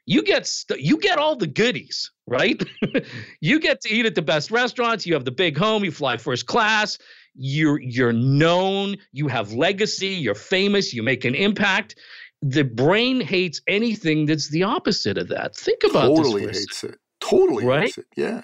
[0.06, 2.62] you get st- you get all the goodies, right?
[3.40, 6.16] you get to eat at the best restaurants, you have the big home, you fly
[6.16, 6.96] first class,
[7.34, 11.96] you're you're known, you have legacy, you're famous, you make an impact.
[12.40, 15.54] The brain hates anything that's the opposite of that.
[15.54, 16.64] Think about totally this.
[16.64, 16.98] Totally hates it.
[17.20, 17.82] Totally right?
[17.82, 18.06] hates it.
[18.16, 18.40] Yeah.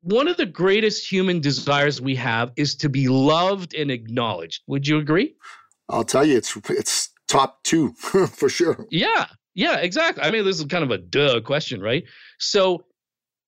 [0.00, 4.62] One of the greatest human desires we have is to be loved and acknowledged.
[4.68, 5.34] Would you agree?
[5.88, 8.86] I'll tell you, it's it's top two for sure.
[8.90, 10.22] Yeah, yeah, exactly.
[10.22, 12.04] I mean, this is kind of a duh question, right?
[12.38, 12.84] So,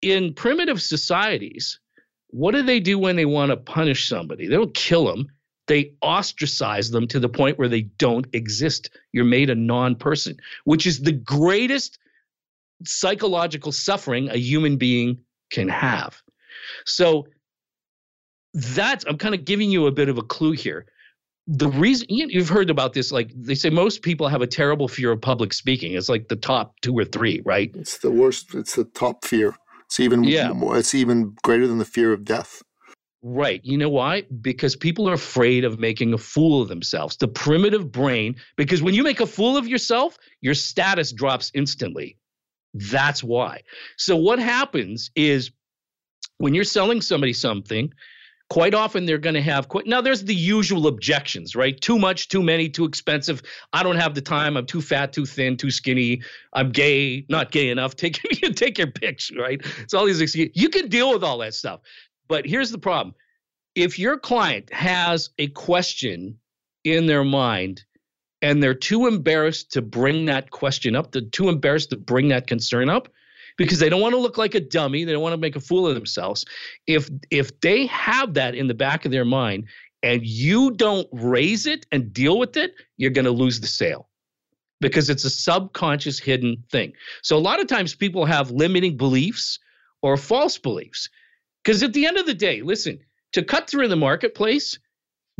[0.03, 1.78] in primitive societies,
[2.28, 4.46] what do they do when they want to punish somebody?
[4.46, 5.26] They don't kill them.
[5.66, 8.90] They ostracize them to the point where they don't exist.
[9.12, 11.98] You're made a non person, which is the greatest
[12.84, 15.18] psychological suffering a human being
[15.51, 16.20] can have.
[16.86, 17.26] So
[18.55, 20.86] that's, I'm kind of giving you a bit of a clue here.
[21.46, 25.11] The reason you've heard about this, like they say, most people have a terrible fear
[25.11, 25.94] of public speaking.
[25.94, 27.70] It's like the top two or three, right?
[27.74, 28.55] It's the worst.
[28.55, 29.57] It's the top fear.
[29.91, 30.53] It's even yeah.
[30.53, 32.62] more, it's even greater than the fear of death.
[33.22, 33.61] Right.
[33.64, 34.22] You know why?
[34.41, 37.16] Because people are afraid of making a fool of themselves.
[37.16, 42.16] The primitive brain, because when you make a fool of yourself, your status drops instantly.
[42.72, 43.62] That's why.
[43.97, 45.51] So, what happens is
[46.38, 47.93] when you're selling somebody something,
[48.51, 51.80] quite often they're going to have quite now there's the usual objections right?
[51.80, 53.42] Too much too many too expensive.
[53.72, 54.57] I don't have the time.
[54.57, 56.20] I'm too fat too thin too skinny.
[56.53, 57.96] I'm gay not gay enough.
[58.01, 58.20] Take
[58.57, 59.61] take your picks right?
[59.78, 60.53] It's all these excuses.
[60.55, 61.80] You can deal with all that stuff.
[62.28, 63.14] But here's the problem.
[63.74, 66.38] If your client has a question
[66.84, 67.84] in their mind
[68.42, 72.46] and they're too embarrassed to bring that question up, they're too embarrassed to bring that
[72.46, 73.09] concern up
[73.61, 75.61] because they don't want to look like a dummy, they don't want to make a
[75.61, 76.47] fool of themselves.
[76.87, 79.67] If if they have that in the back of their mind
[80.03, 84.09] and you don't raise it and deal with it, you're going to lose the sale
[84.81, 86.95] because it's a subconscious hidden thing.
[87.21, 89.59] So a lot of times people have limiting beliefs
[90.01, 91.11] or false beliefs.
[91.63, 92.99] Because at the end of the day, listen,
[93.35, 94.79] to cut through the marketplace,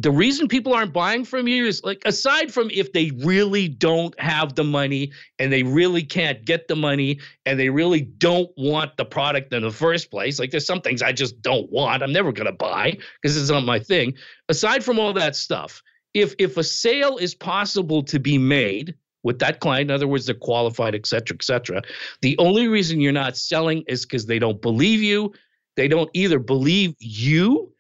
[0.01, 4.19] the reason people aren't buying from you is like aside from if they really don't
[4.19, 8.97] have the money and they really can't get the money and they really don't want
[8.97, 12.13] the product in the first place like there's some things i just don't want i'm
[12.13, 14.15] never going to buy because it's not my thing.
[14.49, 15.83] Aside from all that stuff
[16.15, 20.27] if if a sale is possible to be made with that client in other words
[20.27, 21.83] they're qualified et cetera et cetera
[22.23, 25.33] the only reason you're not selling is because they don't believe you
[25.77, 27.73] they don't either believe you,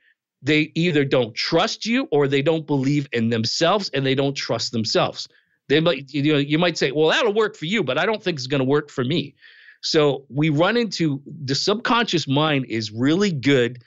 [0.43, 4.72] they either don't trust you or they don't believe in themselves and they don't trust
[4.72, 5.28] themselves.
[5.68, 8.22] They might, you know, you might say, well, that'll work for you, but I don't
[8.22, 9.34] think it's going to work for me.
[9.82, 13.82] So we run into the subconscious mind is really good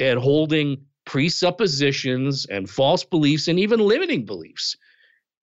[0.00, 4.76] at holding presuppositions and false beliefs and even limiting beliefs.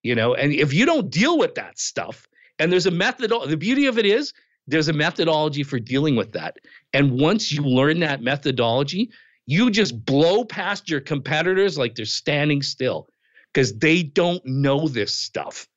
[0.02, 3.56] You know, and if you don't deal with that stuff, and there's a method, the
[3.56, 4.32] beauty of it is
[4.66, 6.58] there's a methodology for dealing with that.
[6.92, 9.10] And once you learn that methodology,
[9.46, 13.08] you just blow past your competitors like they're standing still
[13.52, 15.68] because they don't know this stuff.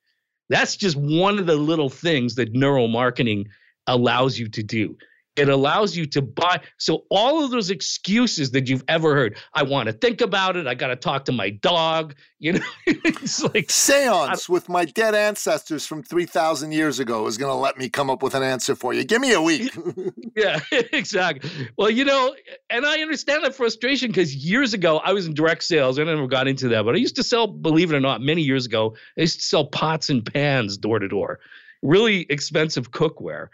[0.48, 3.46] That's just one of the little things that neuromarketing
[3.86, 4.96] allows you to do.
[5.38, 6.60] It allows you to buy.
[6.78, 10.66] So all of those excuses that you've ever heard, I want to think about it.
[10.66, 12.14] I got to talk to my dog.
[12.40, 17.36] You know, it's like seance with my dead ancestors from three thousand years ago is
[17.36, 19.02] going to let me come up with an answer for you.
[19.02, 19.76] Give me a week.
[20.36, 20.60] yeah,
[20.92, 21.50] exactly.
[21.76, 22.36] Well, you know,
[22.70, 25.98] and I understand that frustration because years ago I was in direct sales.
[25.98, 28.42] I never got into that, but I used to sell, believe it or not, many
[28.42, 31.40] years ago, I used to sell pots and pans door to door,
[31.82, 33.48] really expensive cookware.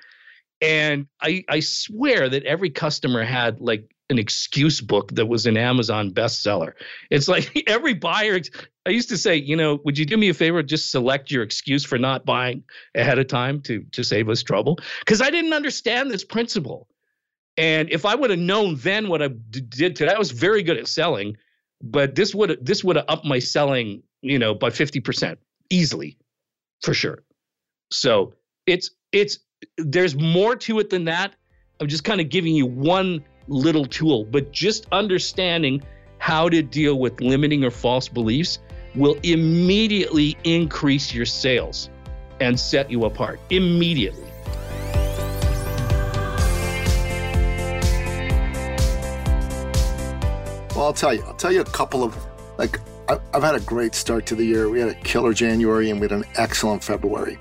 [0.61, 5.57] And I, I swear that every customer had like an excuse book that was an
[5.57, 6.72] Amazon bestseller.
[7.11, 8.40] It's like every buyer,
[8.86, 10.62] I used to say, you know, would you do me a favor?
[10.62, 14.78] Just select your excuse for not buying ahead of time to, to save us trouble.
[15.00, 16.88] Because I didn't understand this principle.
[17.57, 20.62] And if I would have known then what I d- did today, I was very
[20.62, 21.36] good at selling,
[21.82, 25.36] but this would this would have upped my selling, you know, by 50%
[25.70, 26.18] easily,
[26.82, 27.22] for sure.
[27.92, 28.34] So
[28.66, 29.38] it's it's
[29.76, 31.34] there's more to it than that.
[31.80, 35.82] I'm just kind of giving you one little tool, but just understanding
[36.18, 38.58] how to deal with limiting or false beliefs
[38.94, 41.90] will immediately increase your sales
[42.40, 44.22] and set you apart immediately.
[50.74, 52.16] Well, I'll tell you, I'll tell you a couple of
[52.58, 54.70] like I've had a great start to the year.
[54.70, 57.38] We had a killer January and we had an excellent February.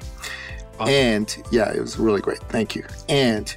[0.80, 0.93] Awesome.
[0.93, 2.39] And yeah, it was really great.
[2.49, 2.84] Thank you.
[3.09, 3.55] And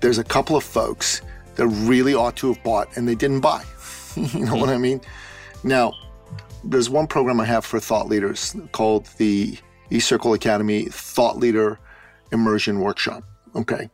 [0.00, 1.22] there's a couple of folks
[1.56, 3.62] that really ought to have bought and they didn't buy.
[4.16, 4.60] you know mm-hmm.
[4.60, 5.00] what I mean?
[5.64, 5.92] Now,
[6.64, 9.58] there's one program I have for thought leaders called the
[9.90, 11.78] eCircle Academy Thought Leader
[12.32, 13.24] Immersion Workshop.
[13.54, 13.88] Okay.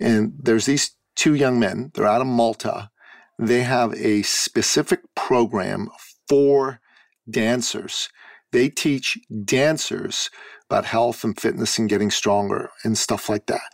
[0.00, 2.90] And there's these two young men, they're out of Malta.
[3.38, 5.90] They have a specific program
[6.28, 6.80] for
[7.28, 8.08] dancers.
[8.52, 10.30] They teach dancers
[10.68, 13.70] about health and fitness and getting stronger and stuff like that.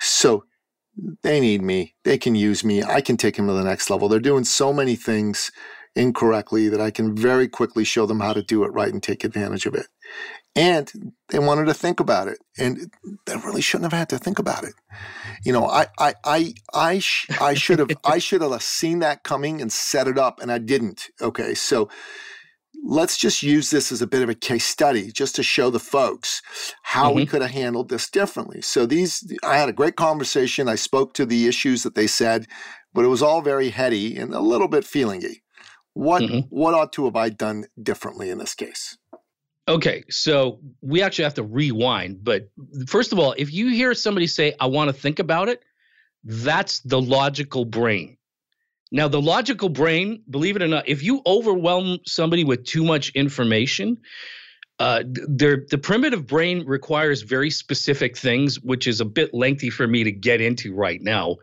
[0.00, 0.44] So
[1.22, 1.94] they need me.
[2.04, 2.82] They can use me.
[2.82, 4.08] I can take them to the next level.
[4.08, 5.50] They're doing so many things
[5.96, 9.24] incorrectly that I can very quickly show them how to do it right and take
[9.24, 9.86] advantage of it.
[10.56, 12.90] And they wanted to think about it, and
[13.26, 14.74] they really shouldn't have had to think about it.
[15.44, 19.22] You know, I, I, I, I, sh- I should have, I should have seen that
[19.22, 21.08] coming and set it up, and I didn't.
[21.20, 21.88] Okay, so
[22.84, 25.80] let's just use this as a bit of a case study just to show the
[25.80, 26.42] folks
[26.82, 27.16] how mm-hmm.
[27.16, 28.60] we could have handled this differently.
[28.62, 30.68] So these I had a great conversation.
[30.68, 32.46] I spoke to the issues that they said,
[32.92, 35.42] but it was all very heady and a little bit feelingy.
[35.94, 36.40] What mm-hmm.
[36.48, 38.96] what ought to have I done differently in this case?
[39.68, 42.50] Okay, so we actually have to rewind, but
[42.88, 45.62] first of all, if you hear somebody say I want to think about it,
[46.24, 48.16] that's the logical brain.
[48.92, 53.10] Now, the logical brain, believe it or not, if you overwhelm somebody with too much
[53.10, 53.98] information,
[54.80, 60.04] uh, the primitive brain requires very specific things, which is a bit lengthy for me
[60.04, 61.36] to get into right now.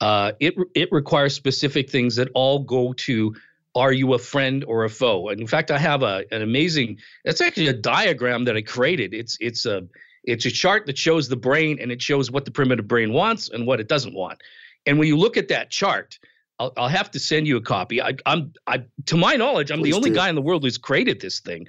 [0.00, 3.34] Uh, it it requires specific things that all go to
[3.74, 5.28] are you a friend or a foe?
[5.28, 6.98] And in fact, I have a an amazing.
[7.24, 9.12] It's actually a diagram that I created.
[9.12, 9.86] It's it's a
[10.24, 13.50] it's a chart that shows the brain and it shows what the primitive brain wants
[13.50, 14.40] and what it doesn't want.
[14.86, 16.18] And when you look at that chart,
[16.58, 18.02] I'll, I'll have to send you a copy.
[18.02, 20.16] I, am I, to my knowledge, I'm Please the only do.
[20.16, 21.66] guy in the world who's created this thing,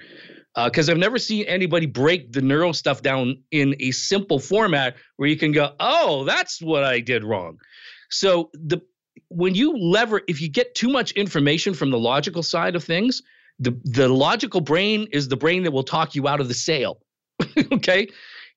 [0.64, 4.96] because uh, I've never seen anybody break the neuro stuff down in a simple format
[5.16, 7.58] where you can go, oh, that's what I did wrong.
[8.10, 8.80] So the
[9.28, 13.22] when you lever, if you get too much information from the logical side of things,
[13.58, 17.00] the the logical brain is the brain that will talk you out of the sale.
[17.72, 18.08] okay,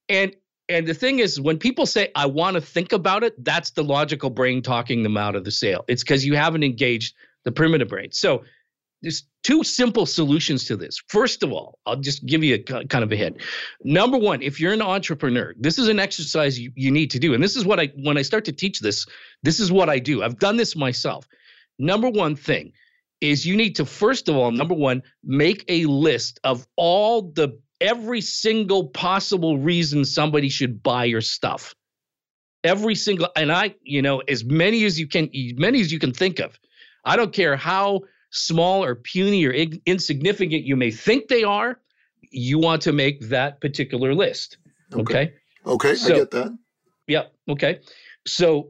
[0.09, 0.35] and
[0.69, 3.83] and the thing is, when people say, I want to think about it, that's the
[3.83, 5.83] logical brain talking them out of the sale.
[5.87, 8.11] It's because you haven't engaged the primitive brain.
[8.11, 8.43] So
[9.01, 11.01] there's two simple solutions to this.
[11.09, 13.41] First of all, I'll just give you a kind of a hint.
[13.83, 17.33] Number one, if you're an entrepreneur, this is an exercise you, you need to do.
[17.33, 19.05] And this is what I, when I start to teach this,
[19.43, 20.23] this is what I do.
[20.23, 21.27] I've done this myself.
[21.77, 22.71] Number one thing
[23.19, 27.59] is you need to, first of all, number one, make a list of all the
[27.81, 31.75] every single possible reason somebody should buy your stuff.
[32.63, 35.99] Every single, and I, you know, as many as you can, as many as you
[35.99, 36.57] can think of.
[37.05, 41.79] I don't care how small or puny or ig- insignificant you may think they are.
[42.31, 44.57] You want to make that particular list.
[44.93, 45.01] Okay.
[45.03, 45.33] Okay,
[45.65, 46.57] okay so, I get that.
[47.07, 47.23] Yeah.
[47.49, 47.81] Okay.
[48.25, 48.69] So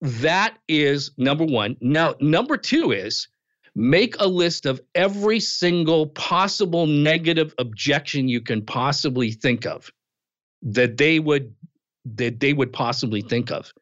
[0.00, 1.76] that is number one.
[1.80, 3.28] Now, number two is
[3.74, 9.90] make a list of every single possible negative objection you can possibly think of
[10.62, 11.54] that they would
[12.04, 13.72] that they would possibly think of.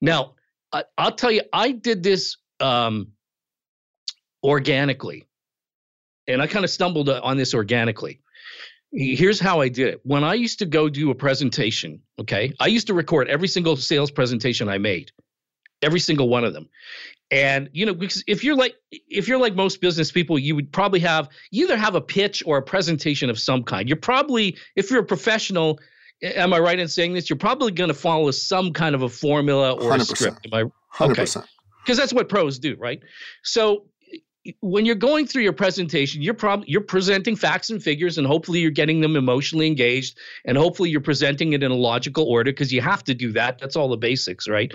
[0.00, 0.34] Now
[0.72, 3.08] I, will tell you i did this um,
[4.42, 5.26] organically
[6.26, 8.20] and i kind of stumbled on this organically.
[8.94, 10.00] Here's how i did it.
[10.04, 13.76] When i used to go do a presentation okay i used to record every single
[13.76, 15.12] sales presentation i made
[15.82, 16.68] every single one of them.
[17.30, 20.70] And you know because if you're like if you're like most business people you would
[20.70, 23.88] probably have you either have a pitch or a presentation of some kind.
[23.88, 25.80] You're probably if you're a professional
[26.22, 27.30] am i right in saying this?
[27.30, 30.00] You're probably going to follow some kind of a formula or 100%.
[30.00, 30.70] a script am
[31.00, 31.24] i okay.
[31.84, 33.00] Because that's what pros do right?
[33.42, 33.86] So
[34.60, 38.58] when you're going through your presentation, you're probably you're presenting facts and figures, and hopefully
[38.58, 42.72] you're getting them emotionally engaged, and hopefully you're presenting it in a logical order because
[42.72, 43.58] you have to do that.
[43.58, 44.72] That's all the basics, right?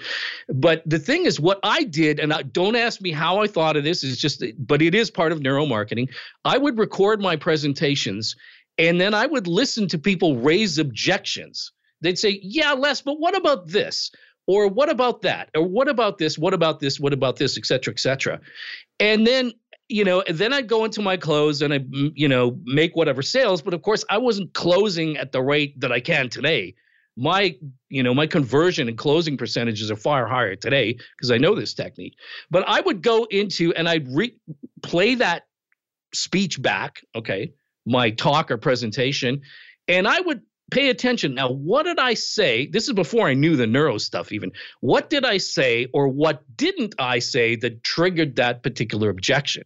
[0.48, 3.76] But the thing is, what I did, and I, don't ask me how I thought
[3.76, 6.10] of this, is just, but it is part of neuromarketing.
[6.46, 8.36] I would record my presentations,
[8.78, 11.74] and then I would listen to people raise objections.
[12.00, 14.12] They'd say, "Yeah, Les, but what about this?"
[14.48, 15.50] Or what about that?
[15.56, 16.38] Or what about this?
[16.38, 17.00] What about this?
[17.00, 17.58] What about this?
[17.58, 18.40] Et cetera et cetera.
[19.00, 19.52] And then
[19.90, 21.80] you know then i'd go into my close and i
[22.14, 25.92] you know make whatever sales but of course i wasn't closing at the rate that
[25.92, 26.76] i can today.
[27.16, 27.56] My
[27.90, 31.74] you know my conversion and closing percentages are far higher today because i know this
[31.74, 32.16] technique.
[32.52, 34.38] But i would go into and i'd re-
[34.84, 35.44] play that
[36.14, 37.54] speech back okay
[37.86, 39.42] my talk or presentation
[39.88, 40.42] and i would
[40.72, 41.34] pay attention.
[41.34, 42.68] Now, what did I say?
[42.68, 44.52] This is before I knew the neuro stuff, even.
[44.82, 49.64] What did I say or what didn't I say that triggered that particular objection?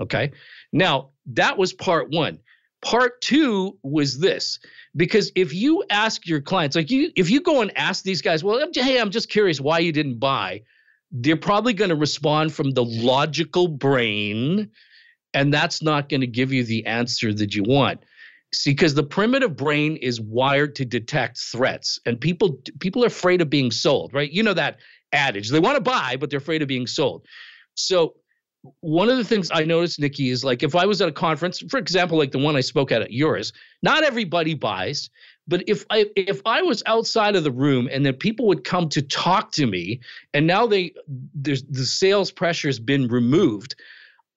[0.00, 0.32] Okay.
[0.72, 2.38] Now, that was part one.
[2.84, 4.58] Part two was this
[4.96, 8.42] because if you ask your clients, like you, if you go and ask these guys,
[8.42, 10.62] well, hey, I'm just curious why you didn't buy,
[11.12, 14.70] they're probably going to respond from the logical brain,
[15.32, 18.02] and that's not going to give you the answer that you want.
[18.54, 23.40] See, because the primitive brain is wired to detect threats, and people people are afraid
[23.40, 24.30] of being sold, right?
[24.30, 24.78] You know that
[25.12, 25.50] adage.
[25.50, 27.24] They want to buy, but they're afraid of being sold.
[27.74, 28.14] So
[28.80, 31.62] one of the things I noticed, Nicky, is like if I was at a conference,
[31.70, 35.10] for example, like the one I spoke at at yours, not everybody buys.
[35.48, 38.88] But if I if I was outside of the room and then people would come
[38.90, 40.00] to talk to me,
[40.34, 40.92] and now they
[41.34, 43.74] there's the sales pressure has been removed,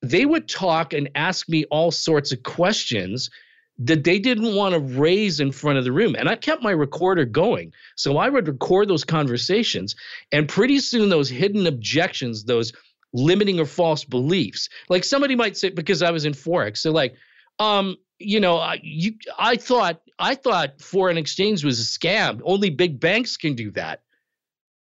[0.01, 3.29] they would talk and ask me all sorts of questions
[3.77, 6.15] that they didn't want to raise in front of the room.
[6.15, 7.73] And I kept my recorder going.
[7.95, 9.95] So I would record those conversations.
[10.31, 12.71] And pretty soon, those hidden objections, those
[13.13, 14.69] limiting or false beliefs.
[14.89, 17.15] Like somebody might say, because I was in Forex, they're like,
[17.59, 22.41] um, you know, I, you, I thought, I thought foreign exchange was a scam.
[22.43, 24.03] Only big banks can do that.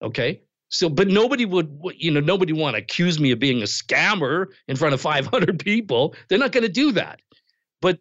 [0.03, 0.43] Okay.
[0.69, 4.47] So, but nobody would, you know, nobody want to accuse me of being a scammer
[4.69, 6.15] in front of 500 people.
[6.29, 7.21] They're not going to do that.
[7.81, 8.01] But,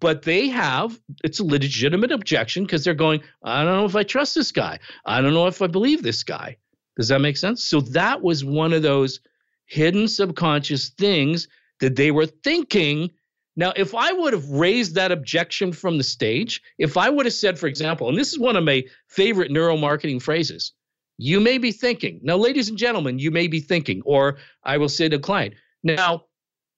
[0.00, 4.02] but they have, it's a legitimate objection because they're going, I don't know if I
[4.02, 4.78] trust this guy.
[5.06, 6.56] I don't know if I believe this guy.
[6.96, 7.64] Does that make sense?
[7.64, 9.20] So that was one of those
[9.66, 11.48] hidden subconscious things
[11.80, 13.10] that they were thinking.
[13.56, 17.34] Now, if I would have raised that objection from the stage, if I would have
[17.34, 20.72] said, for example, and this is one of my favorite neuromarketing phrases,
[21.18, 24.88] you may be thinking, now, ladies and gentlemen, you may be thinking, or I will
[24.88, 26.24] say to a client, now,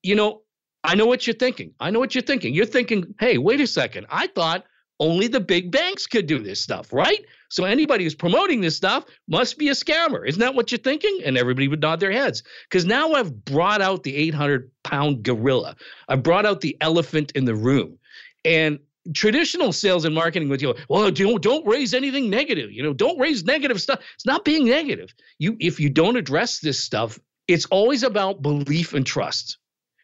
[0.02, 0.42] you know,
[0.82, 1.74] I know what you're thinking.
[1.78, 2.54] I know what you're thinking.
[2.54, 4.06] You're thinking, hey, wait a second.
[4.10, 4.64] I thought
[4.98, 7.24] only the big banks could do this stuff, right?
[7.48, 10.26] So anybody who's promoting this stuff must be a scammer.
[10.26, 11.20] Isn't that what you're thinking?
[11.24, 12.42] And everybody would nod their heads.
[12.68, 15.74] Because now I've brought out the 800 pound gorilla.
[16.08, 17.98] I've brought out the elephant in the room.
[18.44, 18.78] And
[19.14, 22.70] traditional sales and marketing with you, well, don't don't raise anything negative.
[22.70, 24.00] You know, don't raise negative stuff.
[24.14, 25.14] It's not being negative.
[25.38, 27.18] You if you don't address this stuff,
[27.48, 29.58] it's always about belief and trust.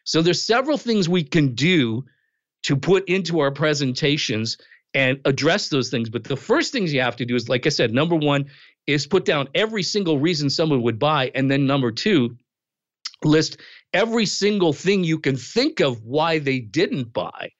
[0.07, 2.05] So there's several things we can do
[2.63, 4.57] to put into our presentations
[4.93, 6.09] and address those things.
[6.09, 8.45] But the first things you have to do is, like I said, number one
[8.87, 11.29] is put down every single reason someone would buy.
[11.35, 12.37] And then number two,
[13.25, 13.57] list
[13.91, 17.51] every single thing you can think of why they didn't buy.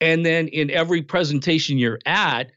[0.00, 2.50] And then in every presentation you're at,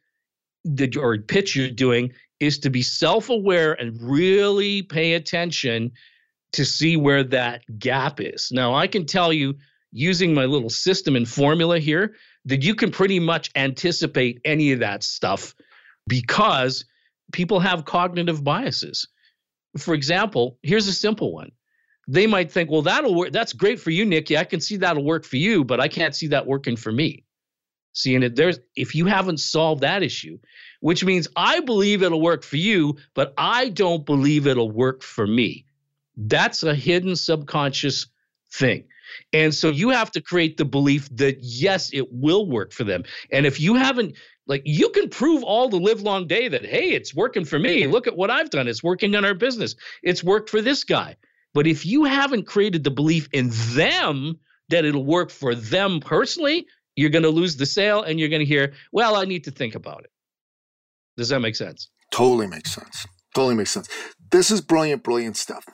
[0.63, 5.91] the or pitch you're doing is to be self-aware and really pay attention
[6.55, 8.49] to see where that gap is.
[8.51, 9.55] Now, I can tell you
[9.91, 14.79] using my little system and formula here that you can pretty much anticipate any of
[14.79, 15.55] that stuff
[16.07, 16.85] because
[17.31, 19.07] people have cognitive biases.
[19.77, 21.51] For example, here's a simple one.
[22.07, 23.31] They might think, well, that'll work.
[23.31, 24.37] That's great for you, Nicky.
[24.37, 27.25] I can see that'll work for you, but I can't see that working for me.
[27.93, 30.37] See, and there's if you haven't solved that issue,
[30.81, 35.25] which means I believe it'll work for you, but I don't believe it'll work for
[35.25, 35.65] me.
[36.17, 38.07] That's a hidden subconscious
[38.53, 38.85] thing.
[39.33, 43.03] And so you have to create the belief that yes, it will work for them.
[43.31, 44.15] And if you haven't,
[44.47, 47.87] like, you can prove all the live long day that, hey, it's working for me.
[47.87, 48.67] Look at what I've done.
[48.67, 49.75] It's working on our business.
[50.03, 51.15] It's worked for this guy.
[51.53, 54.39] But if you haven't created the belief in them
[54.69, 58.41] that it'll work for them personally, you're going to lose the sale and you're going
[58.41, 60.11] to hear, well, I need to think about it.
[61.17, 61.89] Does that make sense?
[62.11, 63.05] Totally makes sense.
[63.33, 63.87] Totally makes sense.
[64.31, 65.65] This is brilliant, brilliant stuff.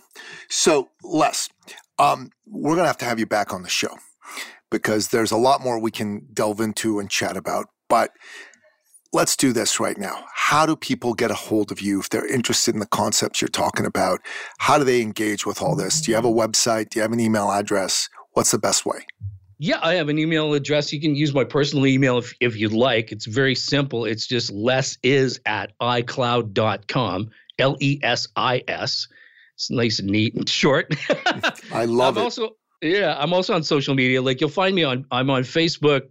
[0.49, 1.49] So, Les,
[1.99, 3.97] um, we're going to have to have you back on the show
[4.69, 7.67] because there's a lot more we can delve into and chat about.
[7.89, 8.11] But
[9.13, 10.25] let's do this right now.
[10.33, 13.49] How do people get a hold of you if they're interested in the concepts you're
[13.49, 14.19] talking about?
[14.59, 16.01] How do they engage with all this?
[16.01, 16.89] Do you have a website?
[16.89, 18.09] Do you have an email address?
[18.31, 19.05] What's the best way?
[19.63, 20.91] Yeah, I have an email address.
[20.91, 23.11] You can use my personal email if, if you'd like.
[23.11, 24.05] It's very simple.
[24.05, 27.29] It's just lesis at iCloud.com,
[27.61, 29.07] L E S I S.
[29.55, 30.93] It's nice and neat and short.
[31.71, 32.25] I love I'm it.
[32.25, 32.49] Also,
[32.81, 34.21] yeah, I'm also on social media.
[34.21, 36.09] Like you'll find me on, I'm on Facebook,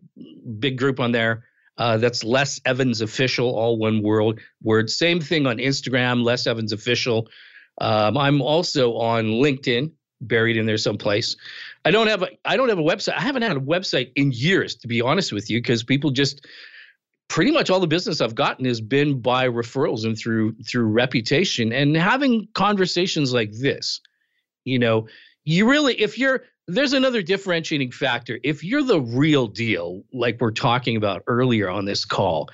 [0.59, 1.45] big group on there.
[1.77, 4.41] Uh, that's Les Evans Official, all one word.
[4.63, 4.91] Word.
[4.91, 7.29] Same thing on Instagram, Les Evans Official.
[7.81, 9.91] Um, I'm also on LinkedIn,
[10.21, 11.37] buried in there someplace.
[11.85, 13.15] I don't have a I don't have a website.
[13.15, 16.47] I haven't had a website in years, to be honest with you, because people just
[17.31, 21.73] pretty much all the business I've gotten has been by referrals and through through reputation
[21.73, 24.01] and having conversations like this.
[24.65, 25.07] You know,
[25.45, 28.39] you really if you're there's another differentiating factor.
[28.45, 32.51] If you're the real deal, like we're talking about earlier on this call,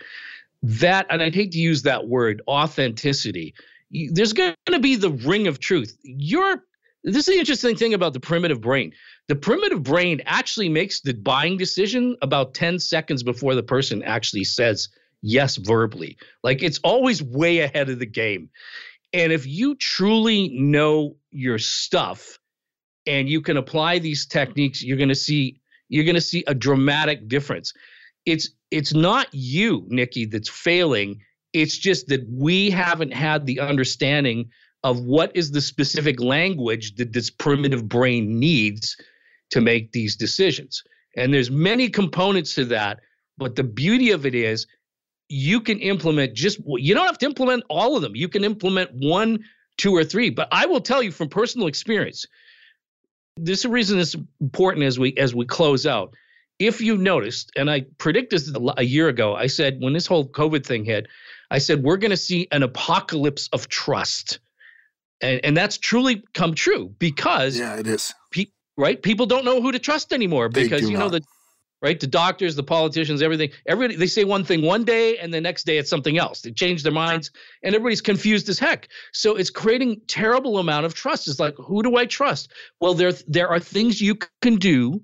[0.62, 3.54] that and I'd hate to use that word authenticity.
[3.90, 5.96] There's going to be the ring of truth.
[6.02, 6.62] You're
[7.02, 8.92] this is the interesting thing about the primitive brain.
[9.28, 14.44] The primitive brain actually makes the buying decision about 10 seconds before the person actually
[14.44, 14.88] says
[15.20, 16.16] yes verbally.
[16.44, 18.50] Like it's always way ahead of the game.
[19.12, 22.38] And if you truly know your stuff
[23.06, 26.54] and you can apply these techniques, you're going to see you're going to see a
[26.54, 27.72] dramatic difference.
[28.26, 31.20] It's it's not you, Nicky, that's failing.
[31.52, 34.50] It's just that we haven't had the understanding
[34.84, 38.96] of what is the specific language that this primitive brain needs
[39.50, 40.82] to make these decisions.
[41.16, 43.00] And there's many components to that,
[43.38, 44.66] but the beauty of it is
[45.28, 48.14] you can implement just you don't have to implement all of them.
[48.14, 49.44] You can implement one,
[49.78, 52.26] two or three, but I will tell you from personal experience
[53.36, 56.14] this is the reason it's important as we as we close out.
[56.58, 60.26] If you noticed, and I predicted this a year ago, I said when this whole
[60.26, 61.06] COVID thing hit,
[61.50, 64.38] I said we're going to see an apocalypse of trust
[65.20, 68.14] And, and that's truly come true because yeah, it is.
[68.76, 69.02] Right?
[69.02, 71.22] People don't know who to trust anymore because you know the
[71.82, 73.50] right the doctors, the politicians, everything.
[73.66, 76.42] Everybody they say one thing one day and the next day it's something else.
[76.42, 77.30] They change their minds
[77.62, 78.88] and everybody's confused as heck.
[79.12, 81.28] So it's creating terrible amount of trust.
[81.28, 82.52] It's like who do I trust?
[82.80, 85.02] Well, there there are things you can do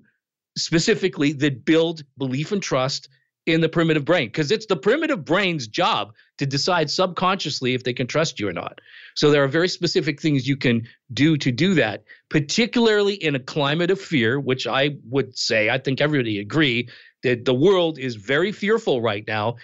[0.57, 3.09] specifically that build belief and trust
[3.45, 7.93] in the primitive brain because it's the primitive brain's job to decide subconsciously if they
[7.93, 8.79] can trust you or not.
[9.15, 13.39] So there are very specific things you can do to do that, particularly in a
[13.39, 16.89] climate of fear, which I would say I think everybody agree
[17.23, 19.55] that the world is very fearful right now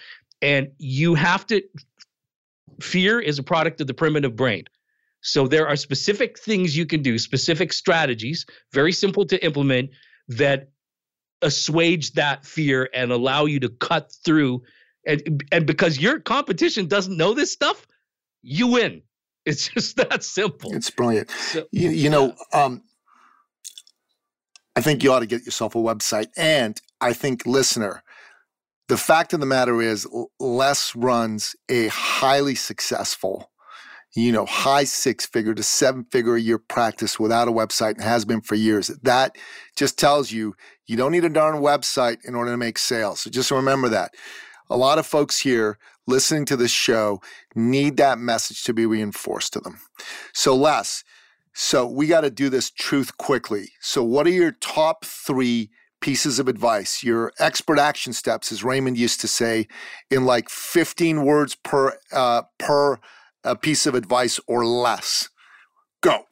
[0.42, 1.62] and you have to
[2.80, 4.64] fear is a product of the primitive brain.
[5.22, 9.90] So there are specific things you can do, specific strategies, very simple to implement
[10.28, 10.70] that
[11.42, 14.62] assuage that fear and allow you to cut through.
[15.06, 17.86] And and because your competition doesn't know this stuff
[18.42, 19.02] you win.
[19.44, 20.72] It's just that simple.
[20.74, 21.30] It's brilliant.
[21.30, 22.82] So, you, you know um,
[24.76, 26.28] i think you ought to get yourself a website.
[26.36, 28.02] And i think listener
[28.88, 30.06] the fact of the matter is
[30.40, 33.49] les runs a highly successful
[34.14, 38.02] you know, high six figure to seven figure a year practice without a website and
[38.02, 38.88] has been for years.
[39.02, 39.36] That
[39.76, 40.54] just tells you
[40.86, 43.20] you don't need a darn website in order to make sales.
[43.20, 44.12] So just remember that.
[44.68, 47.20] A lot of folks here listening to this show
[47.54, 49.80] need that message to be reinforced to them.
[50.32, 51.04] So, Les,
[51.52, 53.70] so we got to do this truth quickly.
[53.80, 58.96] So, what are your top three pieces of advice, your expert action steps, as Raymond
[58.96, 59.68] used to say,
[60.10, 62.98] in like 15 words per uh, per
[63.44, 65.28] a piece of advice or less.
[66.02, 66.24] Go.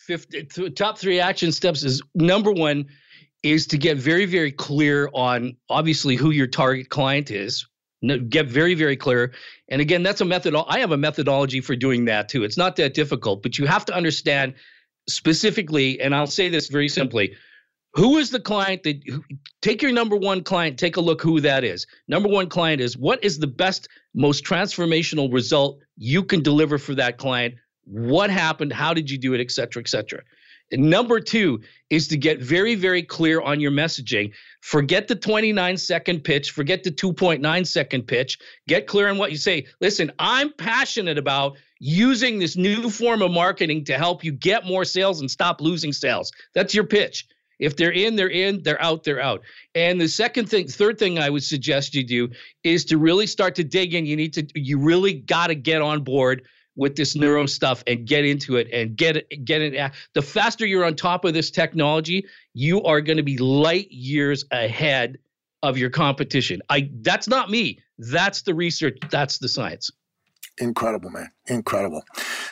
[0.00, 2.86] 50, top three action steps is number one
[3.42, 7.66] is to get very, very clear on obviously who your target client is.
[8.28, 9.32] Get very, very clear.
[9.68, 10.54] And again, that's a method.
[10.68, 12.44] I have a methodology for doing that too.
[12.44, 14.54] It's not that difficult, but you have to understand
[15.08, 17.34] specifically, and I'll say this very simply
[17.94, 19.02] who is the client that
[19.62, 21.86] take your number one client take a look who that is.
[22.06, 26.94] Number one client is what is the best most transformational result you can deliver for
[26.94, 27.54] that client?
[27.84, 28.72] What happened?
[28.72, 29.40] How did you do it?
[29.40, 30.22] Et cetera et cetera.
[30.70, 34.32] And number two is to get very very clear on your messaging.
[34.60, 36.50] Forget the 29 second pitch.
[36.50, 38.38] Forget the 2.9 second pitch.
[38.68, 39.66] Get clear on what you say.
[39.80, 44.84] Listen i'm passionate about using this new form of marketing to help you get more
[44.84, 46.30] sales and stop losing sales.
[46.54, 47.26] That's your pitch
[47.58, 48.62] if they're in, they're in.
[48.62, 49.42] They're out, they're out.
[49.74, 52.28] And the second thing, third thing I would suggest you do
[52.64, 54.06] is to really start to dig in.
[54.06, 56.42] You need to, you really got to get on board
[56.76, 59.92] with this neuro stuff and get into it and get it, get it.
[60.14, 64.44] The faster you're on top of this technology, you are going to be light years
[64.52, 65.18] ahead
[65.64, 66.60] of your competition.
[66.70, 67.80] I that's not me.
[67.98, 68.96] That's the research.
[69.10, 69.90] That's the science.
[70.60, 71.28] Incredible, man.
[71.48, 72.04] Incredible.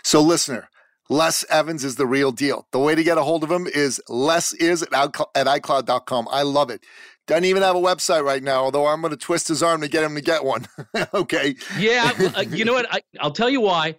[0.03, 0.69] So, listener,
[1.09, 2.67] Les Evans is the real deal.
[2.73, 6.29] The way to get a hold of him is Les is at, at iCloud.com.
[6.31, 6.85] I love it.
[7.27, 9.89] Doesn't even have a website right now, although I'm going to twist his arm to
[9.89, 10.67] get him to get one.
[11.15, 11.57] okay.
[11.79, 12.13] Yeah.
[12.37, 12.87] uh, you know what?
[12.93, 13.97] I, I'll tell you why.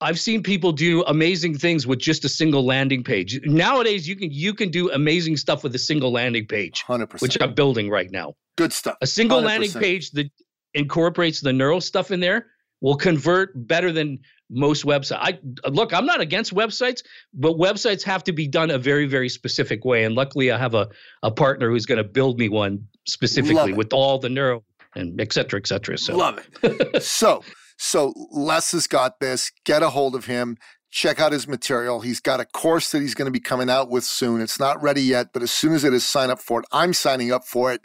[0.00, 3.40] I've seen people do amazing things with just a single landing page.
[3.44, 7.22] Nowadays, you can you can do amazing stuff with a single landing page, 100%.
[7.22, 8.34] which I'm building right now.
[8.58, 8.96] Good stuff.
[9.00, 9.44] A single 100%.
[9.44, 10.30] landing page that
[10.74, 12.48] incorporates the neural stuff in there
[12.84, 14.18] will convert better than
[14.50, 15.16] most websites.
[15.18, 15.38] I
[15.70, 19.86] look, I'm not against websites, but websites have to be done a very, very specific
[19.86, 20.04] way.
[20.04, 20.90] And luckily, I have a,
[21.22, 24.64] a partner who's going to build me one specifically with all the neuro
[24.94, 25.96] and et cetera, et cetera.
[25.96, 27.02] So love it.
[27.02, 27.42] so,
[27.78, 29.50] so Les has got this.
[29.64, 30.58] Get a hold of him.
[30.90, 32.02] Check out his material.
[32.02, 34.42] He's got a course that he's going to be coming out with soon.
[34.42, 36.66] It's not ready yet, but as soon as it is, sign up for it.
[36.70, 37.80] I'm signing up for it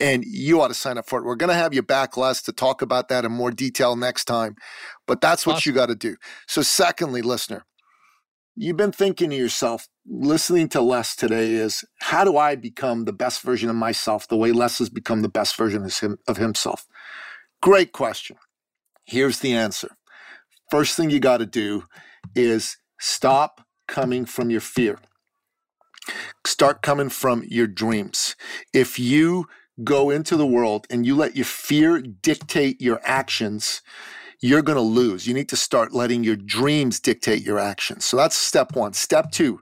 [0.00, 1.24] and you ought to sign up for it.
[1.24, 4.24] We're going to have you back, Les, to talk about that in more detail next
[4.24, 4.56] time.
[5.06, 5.70] But that's what awesome.
[5.70, 6.16] you got to do.
[6.48, 7.64] So, secondly, listener,
[8.56, 13.12] you've been thinking to yourself, listening to Les today is how do I become the
[13.12, 15.88] best version of myself the way Les has become the best version
[16.26, 16.86] of himself?
[17.62, 18.36] Great question.
[19.04, 19.90] Here's the answer.
[20.70, 21.84] First thing you got to do
[22.34, 24.98] is stop coming from your fear.
[26.46, 28.36] Start coming from your dreams.
[28.72, 29.46] If you
[29.84, 33.82] go into the world and you let your fear dictate your actions,
[34.40, 35.26] you're going to lose.
[35.26, 38.04] You need to start letting your dreams dictate your actions.
[38.04, 38.92] So that's step one.
[38.94, 39.60] Step two,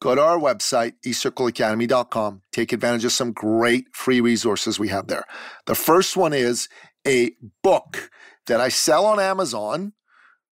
[0.00, 2.42] go to our website, eCircleAcademy.com.
[2.52, 5.24] Take advantage of some great free resources we have there.
[5.66, 6.68] The first one is
[7.06, 8.10] a book
[8.46, 9.92] that I sell on Amazon,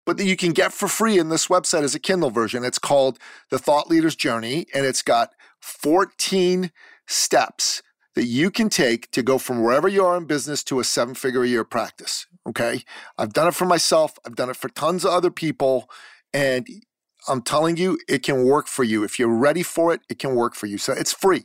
[0.05, 2.65] but that you can get for free in this website as a Kindle version.
[2.65, 3.19] It's called
[3.51, 5.31] The Thought Leader's Journey, and it's got
[5.61, 6.73] 14
[7.07, 7.83] steps
[8.15, 11.15] that you can take to go from wherever you are in business to a seven
[11.15, 12.27] figure a year practice.
[12.49, 12.83] Okay.
[13.17, 15.89] I've done it for myself, I've done it for tons of other people.
[16.33, 16.67] And
[17.29, 19.05] I'm telling you, it can work for you.
[19.05, 20.79] If you're ready for it, it can work for you.
[20.79, 21.45] So it's free.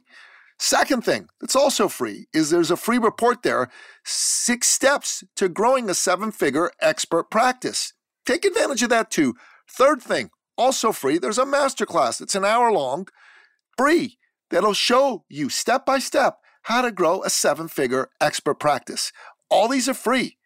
[0.57, 3.69] Second thing that's also free is there's a free report there
[4.05, 7.93] six steps to growing a seven figure expert practice.
[8.25, 9.35] Take advantage of that too.
[9.69, 12.21] Third thing, also free, there's a masterclass.
[12.21, 13.07] It's an hour long,
[13.77, 14.17] free,
[14.49, 19.11] that'll show you step by step how to grow a seven figure expert practice.
[19.49, 20.37] All these are free.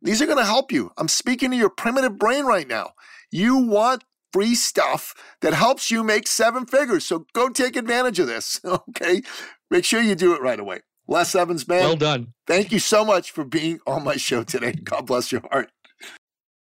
[0.00, 0.92] These are going to help you.
[0.96, 2.92] I'm speaking to your primitive brain right now.
[3.32, 7.04] You want free stuff that helps you make seven figures.
[7.04, 8.60] So go take advantage of this.
[8.90, 9.22] Okay.
[9.68, 10.80] Make sure you do it right away.
[11.08, 11.80] Les Evans, man.
[11.80, 12.34] Well done.
[12.46, 14.72] Thank you so much for being on my show today.
[14.72, 15.72] God bless your heart.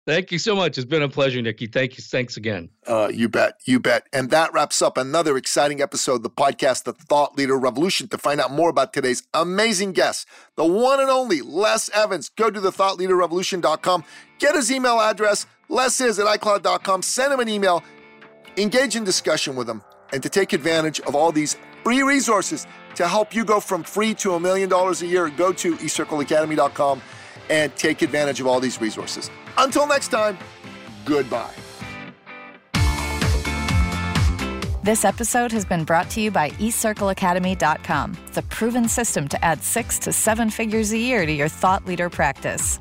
[0.06, 0.78] Thank you so much.
[0.78, 1.66] It's been a pleasure, Nicky.
[1.66, 2.02] Thank you.
[2.02, 2.70] Thanks again.
[2.86, 3.54] Uh, you bet.
[3.64, 4.06] You bet.
[4.12, 8.06] And that wraps up another exciting episode of the podcast, The Thought Leader Revolution.
[8.10, 12.50] To find out more about today's amazing guest, the one and only Les Evans, go
[12.50, 14.04] to thethoughtleaderrevolution.com.
[14.38, 15.44] Get his email address.
[15.68, 17.02] Les is at iCloud.com.
[17.02, 17.82] Send him an email.
[18.56, 19.82] Engage in discussion with him.
[20.12, 24.14] And to take advantage of all these free resources to help you go from free
[24.14, 27.02] to a million dollars a year, go to eCircleacademy.com
[27.50, 29.30] and take advantage of all these resources.
[29.58, 30.38] Until next time,
[31.04, 31.52] goodbye.
[34.86, 39.98] This episode has been brought to you by eCircleAcademy.com, the proven system to add six
[39.98, 42.78] to seven figures a year to your thought leader practice.